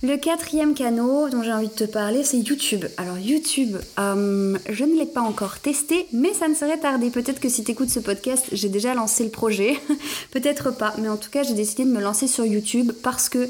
Le 0.03 0.17
quatrième 0.17 0.73
canal 0.73 1.31
dont 1.31 1.43
j'ai 1.43 1.53
envie 1.53 1.69
de 1.69 1.75
te 1.75 1.85
parler, 1.85 2.25
c'est 2.25 2.39
YouTube. 2.39 2.87
Alors 2.97 3.19
YouTube, 3.19 3.77
euh, 3.99 4.57
je 4.71 4.85
ne 4.85 4.99
l'ai 4.99 5.05
pas 5.05 5.21
encore 5.21 5.59
testé, 5.59 6.07
mais 6.15 6.33
ça 6.33 6.49
ne 6.49 6.55
serait 6.55 6.79
tardé. 6.79 7.11
Peut-être 7.11 7.39
que 7.39 7.51
si 7.51 7.65
tu 7.65 7.73
écoutes 7.73 7.91
ce 7.91 8.01
podcast, 8.01 8.47
j'ai 8.53 8.71
déjà 8.71 8.95
lancé 8.95 9.25
le 9.25 9.31
projet. 9.31 9.79
Peut-être 10.31 10.71
pas, 10.71 10.95
mais 10.97 11.11
en 11.11 11.19
tout 11.19 11.29
cas, 11.29 11.43
j'ai 11.43 11.53
décidé 11.53 11.85
de 11.85 11.91
me 11.91 12.01
lancer 12.01 12.27
sur 12.27 12.47
YouTube 12.47 12.93
parce 13.03 13.29
que 13.29 13.47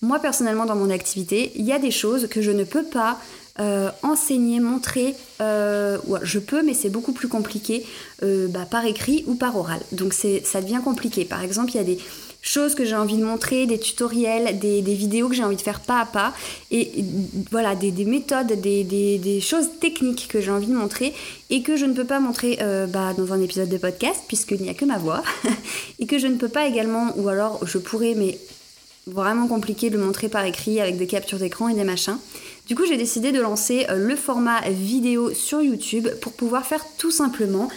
moi, 0.00 0.18
personnellement, 0.18 0.66
dans 0.66 0.74
mon 0.74 0.90
activité, 0.90 1.52
il 1.54 1.64
y 1.64 1.72
a 1.72 1.78
des 1.78 1.92
choses 1.92 2.26
que 2.26 2.42
je 2.42 2.50
ne 2.50 2.64
peux 2.64 2.82
pas 2.82 3.20
euh, 3.60 3.90
enseigner, 4.02 4.60
montrer, 4.60 5.14
euh, 5.40 5.98
je 6.22 6.38
peux, 6.38 6.62
mais 6.62 6.74
c'est 6.74 6.90
beaucoup 6.90 7.12
plus 7.12 7.28
compliqué 7.28 7.84
bah, 8.22 8.66
par 8.70 8.84
écrit 8.86 9.24
ou 9.26 9.34
par 9.34 9.56
oral. 9.56 9.80
Donc 9.90 10.14
ça 10.14 10.60
devient 10.60 10.80
compliqué. 10.84 11.24
Par 11.24 11.42
exemple, 11.42 11.72
il 11.72 11.76
y 11.76 11.80
a 11.80 11.84
des 11.84 11.98
choses 12.42 12.74
que 12.74 12.84
j'ai 12.84 12.96
envie 12.96 13.16
de 13.16 13.24
montrer, 13.24 13.66
des 13.66 13.78
tutoriels, 13.78 14.58
des, 14.58 14.82
vidéos 14.82 15.28
que 15.28 15.34
j'ai 15.34 15.44
envie 15.44 15.56
de 15.56 15.62
faire 15.62 15.80
pas 15.80 16.00
à 16.00 16.06
pas, 16.06 16.34
et 16.72 16.90
voilà, 17.50 17.76
des, 17.76 17.92
méthodes, 18.04 18.52
des, 18.60 19.40
choses 19.40 19.68
techniques 19.80 20.26
que 20.28 20.40
j'ai 20.40 20.50
envie 20.50 20.66
de 20.66 20.74
montrer 20.74 21.14
et 21.48 21.62
que 21.62 21.76
je 21.76 21.86
ne 21.86 21.94
peux 21.94 22.04
pas 22.04 22.18
montrer 22.18 22.58
euh, 22.60 22.86
bah, 22.86 23.14
dans 23.16 23.32
un 23.32 23.40
épisode 23.40 23.68
de 23.68 23.78
podcast 23.78 24.20
puisqu'il 24.26 24.60
n'y 24.60 24.68
a 24.68 24.74
que 24.74 24.84
ma 24.84 24.98
voix, 24.98 25.22
et 26.00 26.06
que 26.06 26.18
je 26.18 26.26
ne 26.26 26.36
peux 26.36 26.48
pas 26.48 26.66
également, 26.66 27.12
ou 27.16 27.28
alors 27.28 27.64
je 27.64 27.78
pourrais, 27.78 28.14
mais 28.14 28.38
vraiment 29.06 29.46
compliqué 29.46 29.90
de 29.90 29.96
le 29.96 30.04
montrer 30.04 30.28
par 30.28 30.44
écrit 30.44 30.80
avec 30.80 30.96
des 30.96 31.06
captures 31.06 31.38
d'écran 31.38 31.68
et 31.68 31.74
des 31.74 31.84
machins. 31.84 32.18
Du 32.66 32.76
coup, 32.76 32.86
j'ai 32.86 32.96
décidé 32.96 33.32
de 33.32 33.40
lancer 33.40 33.86
euh, 33.90 33.96
le 33.96 34.16
format 34.16 34.60
vidéo 34.70 35.34
sur 35.34 35.62
YouTube 35.62 36.08
pour 36.20 36.32
pouvoir 36.32 36.64
faire 36.64 36.84
tout 36.96 37.10
simplement 37.10 37.68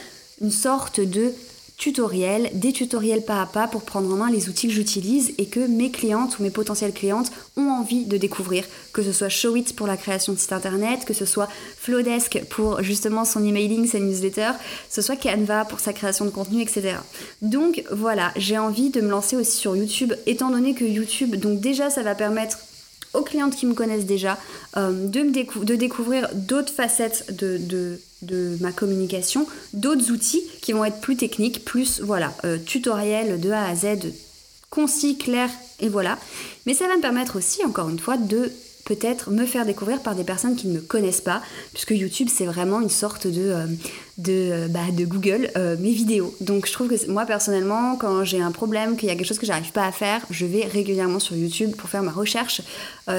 une 0.42 0.52
sorte 0.52 1.00
de 1.00 1.34
tutoriels, 1.78 2.50
des 2.54 2.72
tutoriels 2.72 3.24
pas 3.24 3.42
à 3.42 3.46
pas 3.46 3.68
pour 3.68 3.84
prendre 3.84 4.14
en 4.14 4.18
main 4.18 4.32
les 4.32 4.48
outils 4.48 4.68
que 4.68 4.74
j'utilise 4.74 5.34
et 5.38 5.48
que 5.48 5.60
mes 5.60 5.92
clientes 5.92 6.40
ou 6.40 6.44
mes 6.44 6.50
potentielles 6.50 6.94
clientes 6.94 7.32
ont 7.58 7.70
envie 7.70 8.06
de 8.06 8.18
découvrir, 8.18 8.64
que 8.94 9.04
ce 9.04 9.12
soit 9.12 9.30
Showit 9.30 9.74
pour 9.76 9.88
la 9.88 9.98
création 9.98 10.32
de 10.34 10.38
site 10.38 10.54
internet, 10.54 11.04
que 11.06 11.14
ce 11.14 11.26
soit 11.26 11.50
Flowdesk 11.78 12.46
pour 12.50 12.82
justement 12.82 13.26
son 13.26 13.44
emailing, 13.44 13.88
sa 13.88 14.00
newsletter, 14.00 14.52
que 14.88 14.94
ce 14.94 15.02
soit 15.02 15.18
Canva 15.18 15.66
pour 15.66 15.80
sa 15.80 15.92
création 15.92 16.26
de 16.26 16.30
contenu, 16.30 16.62
etc. 16.62 16.96
Donc 17.42 17.84
voilà, 17.92 18.32
j'ai 18.38 18.58
envie 18.58 18.90
de 18.90 19.02
me 19.02 19.10
lancer 19.10 19.36
aussi 19.36 19.58
sur 19.58 19.76
YouTube, 19.76 20.14
étant 20.26 20.52
donné 20.52 20.74
que 20.76 20.86
YouTube, 20.86 21.36
donc 21.36 21.60
déjà 21.60 21.90
ça 21.90 22.04
va 22.04 22.16
permettre 22.16 22.58
aux 23.16 23.24
clientes 23.24 23.56
qui 23.56 23.66
me 23.66 23.74
connaissent 23.74 24.06
déjà 24.06 24.38
euh, 24.78 25.08
de, 25.08 25.22
me 25.22 25.66
de 25.66 25.76
découvrir 25.76 26.30
d'autres 26.34 26.74
facettes 26.74 27.34
de 27.36 27.58
de 28.26 28.58
ma 28.60 28.72
communication, 28.72 29.48
d'autres 29.74 30.12
outils 30.12 30.44
qui 30.62 30.74
vont 30.74 30.86
être 30.86 31.00
plus 31.00 31.16
techniques, 31.16 31.64
plus 31.64 32.02
voilà, 32.02 32.34
euh, 32.44 32.58
tutoriel 32.58 33.40
de 33.40 33.52
A 33.52 33.68
à 33.68 33.76
Z, 33.76 34.12
concis, 34.70 35.18
clair, 35.18 35.50
et 35.80 35.90
voilà. 35.90 36.18
Mais 36.66 36.74
ça 36.74 36.88
va 36.88 36.96
me 36.96 37.02
permettre 37.02 37.38
aussi, 37.38 37.64
encore 37.64 37.90
une 37.90 38.00
fois, 38.00 38.18
de 38.18 38.52
peut-être 38.86 39.32
me 39.32 39.46
faire 39.46 39.66
découvrir 39.66 40.02
par 40.02 40.16
des 40.16 40.24
personnes 40.24 40.56
qui 40.56 40.68
ne 40.68 40.76
me 40.76 40.82
connaissent 40.82 41.22
pas, 41.22 41.42
puisque 41.74 41.92
YouTube 41.92 42.30
c'est 42.32 42.46
vraiment 42.46 42.82
une 42.82 42.90
sorte 42.90 43.28
de, 43.28 43.42
euh, 43.42 43.66
euh, 44.30 44.68
bah, 44.68 44.92
de 44.92 45.06
Google 45.06 45.52
mes 45.80 45.92
vidéos. 45.92 46.34
Donc 46.40 46.68
je 46.68 46.72
trouve 46.72 46.88
que 46.88 47.12
moi 47.12 47.26
personnellement, 47.26 47.98
quand 47.98 48.24
j'ai 48.24 48.42
un 48.42 48.52
problème, 48.52 48.96
qu'il 48.96 49.10
y 49.10 49.12
a 49.12 49.16
quelque 49.16 49.28
chose 49.28 49.40
que 49.40 49.46
j'arrive 49.46 49.72
pas 49.72 49.86
à 49.86 49.92
faire, 49.92 50.22
je 50.30 50.46
vais 50.46 50.66
régulièrement 50.66 51.20
sur 51.20 51.36
YouTube 51.36 51.76
pour 51.76 51.90
faire 51.90 52.04
ma 52.04 52.12
recherche 52.12 52.62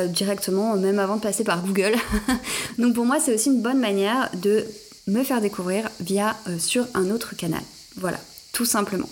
directement, 0.08 0.76
même 0.76 0.98
avant 0.98 1.16
de 1.16 1.20
passer 1.20 1.44
par 1.44 1.62
Google. 1.62 1.94
Donc 2.78 2.94
pour 2.94 3.04
moi 3.04 3.18
c'est 3.20 3.34
aussi 3.34 3.50
une 3.50 3.60
bonne 3.60 3.78
manière 3.78 4.30
de 4.34 4.64
me 5.06 5.22
faire 5.22 5.40
découvrir 5.40 5.88
via 6.00 6.36
euh, 6.48 6.58
sur 6.58 6.86
un 6.94 7.10
autre 7.10 7.36
canal. 7.36 7.62
Voilà, 7.96 8.18
tout 8.52 8.64
simplement. 8.64 9.08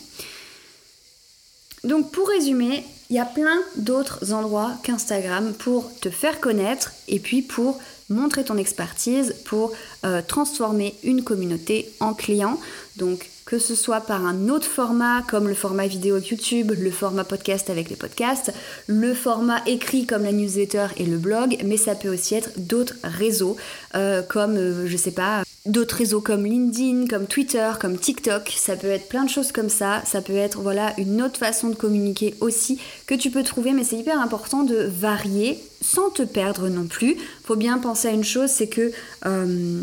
Donc 1.84 2.10
pour 2.10 2.28
résumer, 2.28 2.84
il 3.10 3.16
y 3.16 3.18
a 3.18 3.24
plein 3.24 3.60
d'autres 3.76 4.32
endroits 4.32 4.72
qu'Instagram 4.82 5.52
pour 5.54 5.90
te 6.00 6.10
faire 6.10 6.40
connaître 6.40 6.92
et 7.08 7.18
puis 7.18 7.42
pour 7.42 7.78
montrer 8.10 8.44
ton 8.44 8.58
expertise, 8.58 9.34
pour 9.44 9.72
euh, 10.04 10.20
transformer 10.26 10.94
une 11.02 11.22
communauté 11.22 11.90
en 12.00 12.14
client. 12.14 12.58
Donc 12.96 13.30
que 13.46 13.58
ce 13.58 13.74
soit 13.74 14.00
par 14.00 14.24
un 14.24 14.48
autre 14.48 14.66
format 14.66 15.22
comme 15.22 15.48
le 15.48 15.54
format 15.54 15.86
vidéo 15.86 16.18
YouTube, 16.18 16.72
le 16.78 16.90
format 16.90 17.24
podcast 17.24 17.68
avec 17.68 17.90
les 17.90 17.96
podcasts, 17.96 18.52
le 18.86 19.14
format 19.14 19.62
écrit 19.66 20.06
comme 20.06 20.24
la 20.24 20.32
newsletter 20.32 20.86
et 20.96 21.04
le 21.04 21.18
blog, 21.18 21.58
mais 21.64 21.76
ça 21.76 21.94
peut 21.94 22.12
aussi 22.12 22.34
être 22.34 22.50
d'autres 22.56 22.94
réseaux 23.02 23.56
euh, 23.94 24.22
comme, 24.22 24.86
je 24.86 24.96
sais 24.96 25.10
pas, 25.10 25.44
d'autres 25.66 25.96
réseaux 25.96 26.20
comme 26.20 26.44
LinkedIn, 26.44 27.07
comme 27.07 27.27
Twitter, 27.27 27.70
comme 27.81 27.98
TikTok. 27.98 28.53
Ça 28.57 28.77
peut 28.77 28.88
être 28.88 29.09
plein 29.09 29.24
de 29.24 29.31
choses 29.31 29.50
comme 29.50 29.70
ça. 29.70 30.03
Ça 30.05 30.20
peut 30.20 30.37
être 30.37 30.61
voilà 30.61 30.92
une 30.98 31.22
autre 31.22 31.38
façon 31.38 31.68
de 31.68 31.74
communiquer 31.74 32.35
aussi 32.40 32.79
que 33.07 33.14
tu 33.14 33.31
peux 33.31 33.42
trouver, 33.42 33.72
mais 33.72 33.85
c'est 33.85 33.96
hyper 33.96 34.20
important 34.20 34.62
de 34.62 34.77
varier 34.77 35.59
sans 35.81 36.11
te 36.11 36.22
perdre 36.22 36.68
non 36.68 36.87
plus. 36.87 37.16
Faut 37.44 37.57
bien 37.57 37.79
penser 37.79 38.09
à 38.09 38.12
une 38.12 38.24
chose, 38.24 38.50
c'est 38.50 38.68
que 38.68 38.92
euh, 39.27 39.81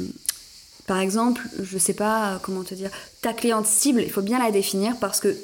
par 0.87 0.99
exemple, 0.99 1.41
je 1.61 1.77
sais 1.77 1.93
pas 1.93 2.39
comment 2.43 2.63
te 2.63 2.75
dire, 2.75 2.89
ta 3.21 3.33
cliente 3.33 3.65
cible, 3.65 4.01
il 4.01 4.11
faut 4.11 4.21
bien 4.21 4.39
la 4.39 4.51
définir 4.51 4.97
parce 4.99 5.19
que 5.19 5.35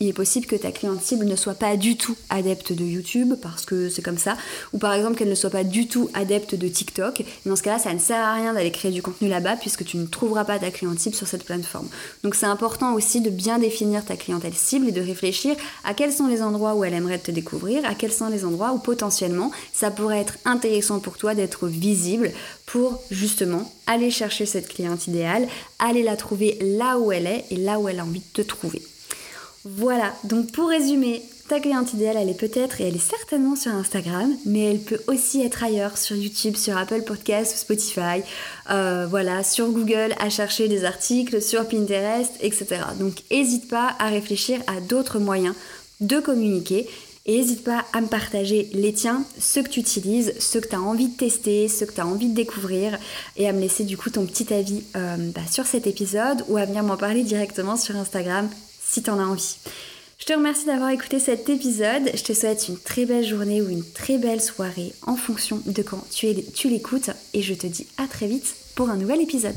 il 0.00 0.08
est 0.08 0.12
possible 0.12 0.46
que 0.46 0.56
ta 0.56 0.72
cliente 0.72 1.00
cible 1.02 1.24
ne 1.24 1.36
soit 1.36 1.54
pas 1.54 1.76
du 1.76 1.96
tout 1.96 2.16
adepte 2.28 2.72
de 2.72 2.84
YouTube 2.84 3.34
parce 3.40 3.64
que 3.64 3.88
c'est 3.88 4.02
comme 4.02 4.18
ça, 4.18 4.36
ou 4.72 4.78
par 4.78 4.92
exemple 4.92 5.16
qu'elle 5.16 5.28
ne 5.28 5.34
soit 5.36 5.50
pas 5.50 5.62
du 5.62 5.86
tout 5.86 6.10
adepte 6.14 6.56
de 6.56 6.66
TikTok. 6.66 7.22
dans 7.46 7.54
ce 7.54 7.62
cas-là, 7.62 7.78
ça 7.78 7.94
ne 7.94 8.00
sert 8.00 8.18
à 8.18 8.34
rien 8.34 8.54
d'aller 8.54 8.72
créer 8.72 8.90
du 8.90 9.02
contenu 9.02 9.28
là-bas 9.28 9.56
puisque 9.56 9.84
tu 9.84 9.96
ne 9.96 10.06
trouveras 10.06 10.44
pas 10.44 10.58
ta 10.58 10.70
cliente 10.70 10.98
cible 10.98 11.14
sur 11.14 11.28
cette 11.28 11.44
plateforme. 11.44 11.88
Donc 12.24 12.34
c'est 12.34 12.46
important 12.46 12.94
aussi 12.94 13.20
de 13.20 13.30
bien 13.30 13.58
définir 13.60 14.04
ta 14.04 14.16
clientèle 14.16 14.54
cible 14.54 14.88
et 14.88 14.92
de 14.92 15.00
réfléchir 15.00 15.54
à 15.84 15.94
quels 15.94 16.12
sont 16.12 16.26
les 16.26 16.42
endroits 16.42 16.74
où 16.74 16.82
elle 16.82 16.94
aimerait 16.94 17.18
te 17.18 17.30
découvrir, 17.30 17.84
à 17.86 17.94
quels 17.94 18.12
sont 18.12 18.28
les 18.28 18.44
endroits 18.44 18.72
où 18.72 18.78
potentiellement 18.78 19.52
ça 19.72 19.92
pourrait 19.92 20.20
être 20.20 20.34
intéressant 20.44 20.98
pour 20.98 21.18
toi 21.18 21.36
d'être 21.36 21.68
visible 21.68 22.32
pour 22.66 23.00
justement 23.10 23.72
aller 23.86 24.10
chercher 24.10 24.44
cette 24.44 24.68
cliente 24.68 25.06
idéale, 25.06 25.46
aller 25.78 26.02
la 26.02 26.16
trouver 26.16 26.58
là 26.60 26.98
où 26.98 27.12
elle 27.12 27.26
est 27.26 27.44
et 27.50 27.56
là 27.56 27.78
où 27.78 27.88
elle 27.88 28.00
a 28.00 28.04
envie 28.04 28.20
de 28.20 28.42
te 28.42 28.42
trouver. 28.42 28.82
Voilà, 29.64 30.12
donc 30.24 30.52
pour 30.52 30.68
résumer, 30.68 31.22
ta 31.48 31.58
cliente 31.58 31.92
idéale, 31.94 32.16
elle 32.18 32.28
est 32.28 32.38
peut-être 32.38 32.80
et 32.80 32.84
elle 32.84 32.96
est 32.96 32.98
certainement 32.98 33.56
sur 33.56 33.72
Instagram, 33.72 34.34
mais 34.44 34.70
elle 34.70 34.80
peut 34.80 35.00
aussi 35.06 35.42
être 35.42 35.62
ailleurs, 35.62 35.96
sur 35.96 36.16
YouTube, 36.16 36.56
sur 36.56 36.76
Apple 36.76 37.02
Podcasts 37.02 37.54
ou 37.54 37.58
Spotify, 37.58 38.22
euh, 38.70 39.06
voilà, 39.08 39.42
sur 39.42 39.70
Google 39.70 40.14
à 40.18 40.30
chercher 40.30 40.68
des 40.68 40.84
articles, 40.84 41.40
sur 41.40 41.66
Pinterest, 41.66 42.32
etc. 42.40 42.66
Donc 42.98 43.22
n'hésite 43.30 43.68
pas 43.68 43.94
à 43.98 44.08
réfléchir 44.08 44.60
à 44.66 44.80
d'autres 44.80 45.18
moyens 45.18 45.54
de 46.00 46.18
communiquer 46.18 46.86
et 47.26 47.38
n'hésite 47.38 47.64
pas 47.64 47.84
à 47.94 48.02
me 48.02 48.06
partager 48.06 48.68
les 48.74 48.92
tiens, 48.92 49.24
ceux 49.38 49.62
que 49.62 49.70
tu 49.70 49.80
utilises, 49.80 50.34
ceux 50.38 50.60
que 50.60 50.68
tu 50.68 50.74
as 50.74 50.80
envie 50.80 51.08
de 51.08 51.16
tester, 51.16 51.68
ceux 51.68 51.86
que 51.86 51.94
tu 51.94 52.00
as 52.02 52.06
envie 52.06 52.28
de 52.28 52.34
découvrir 52.34 52.98
et 53.38 53.48
à 53.48 53.52
me 53.52 53.60
laisser 53.60 53.84
du 53.84 53.96
coup 53.96 54.10
ton 54.10 54.26
petit 54.26 54.52
avis 54.52 54.82
euh, 54.96 55.16
bah, 55.34 55.40
sur 55.50 55.64
cet 55.64 55.86
épisode 55.86 56.44
ou 56.48 56.58
à 56.58 56.66
venir 56.66 56.82
m'en 56.82 56.98
parler 56.98 57.22
directement 57.22 57.78
sur 57.78 57.96
Instagram 57.96 58.48
si 58.94 59.02
tu 59.02 59.10
en 59.10 59.18
as 59.18 59.24
envie. 59.24 59.56
Je 60.18 60.26
te 60.26 60.32
remercie 60.32 60.66
d'avoir 60.66 60.90
écouté 60.90 61.18
cet 61.18 61.48
épisode. 61.48 62.10
Je 62.14 62.22
te 62.22 62.32
souhaite 62.32 62.68
une 62.68 62.78
très 62.78 63.04
belle 63.04 63.26
journée 63.26 63.60
ou 63.60 63.68
une 63.68 63.84
très 63.84 64.18
belle 64.18 64.40
soirée 64.40 64.92
en 65.02 65.16
fonction 65.16 65.60
de 65.66 65.82
quand 65.82 66.02
tu, 66.10 66.28
tu 66.54 66.68
l'écoutes. 66.68 67.10
Et 67.34 67.42
je 67.42 67.54
te 67.54 67.66
dis 67.66 67.86
à 67.98 68.06
très 68.06 68.28
vite 68.28 68.54
pour 68.76 68.88
un 68.88 68.96
nouvel 68.96 69.20
épisode. 69.20 69.56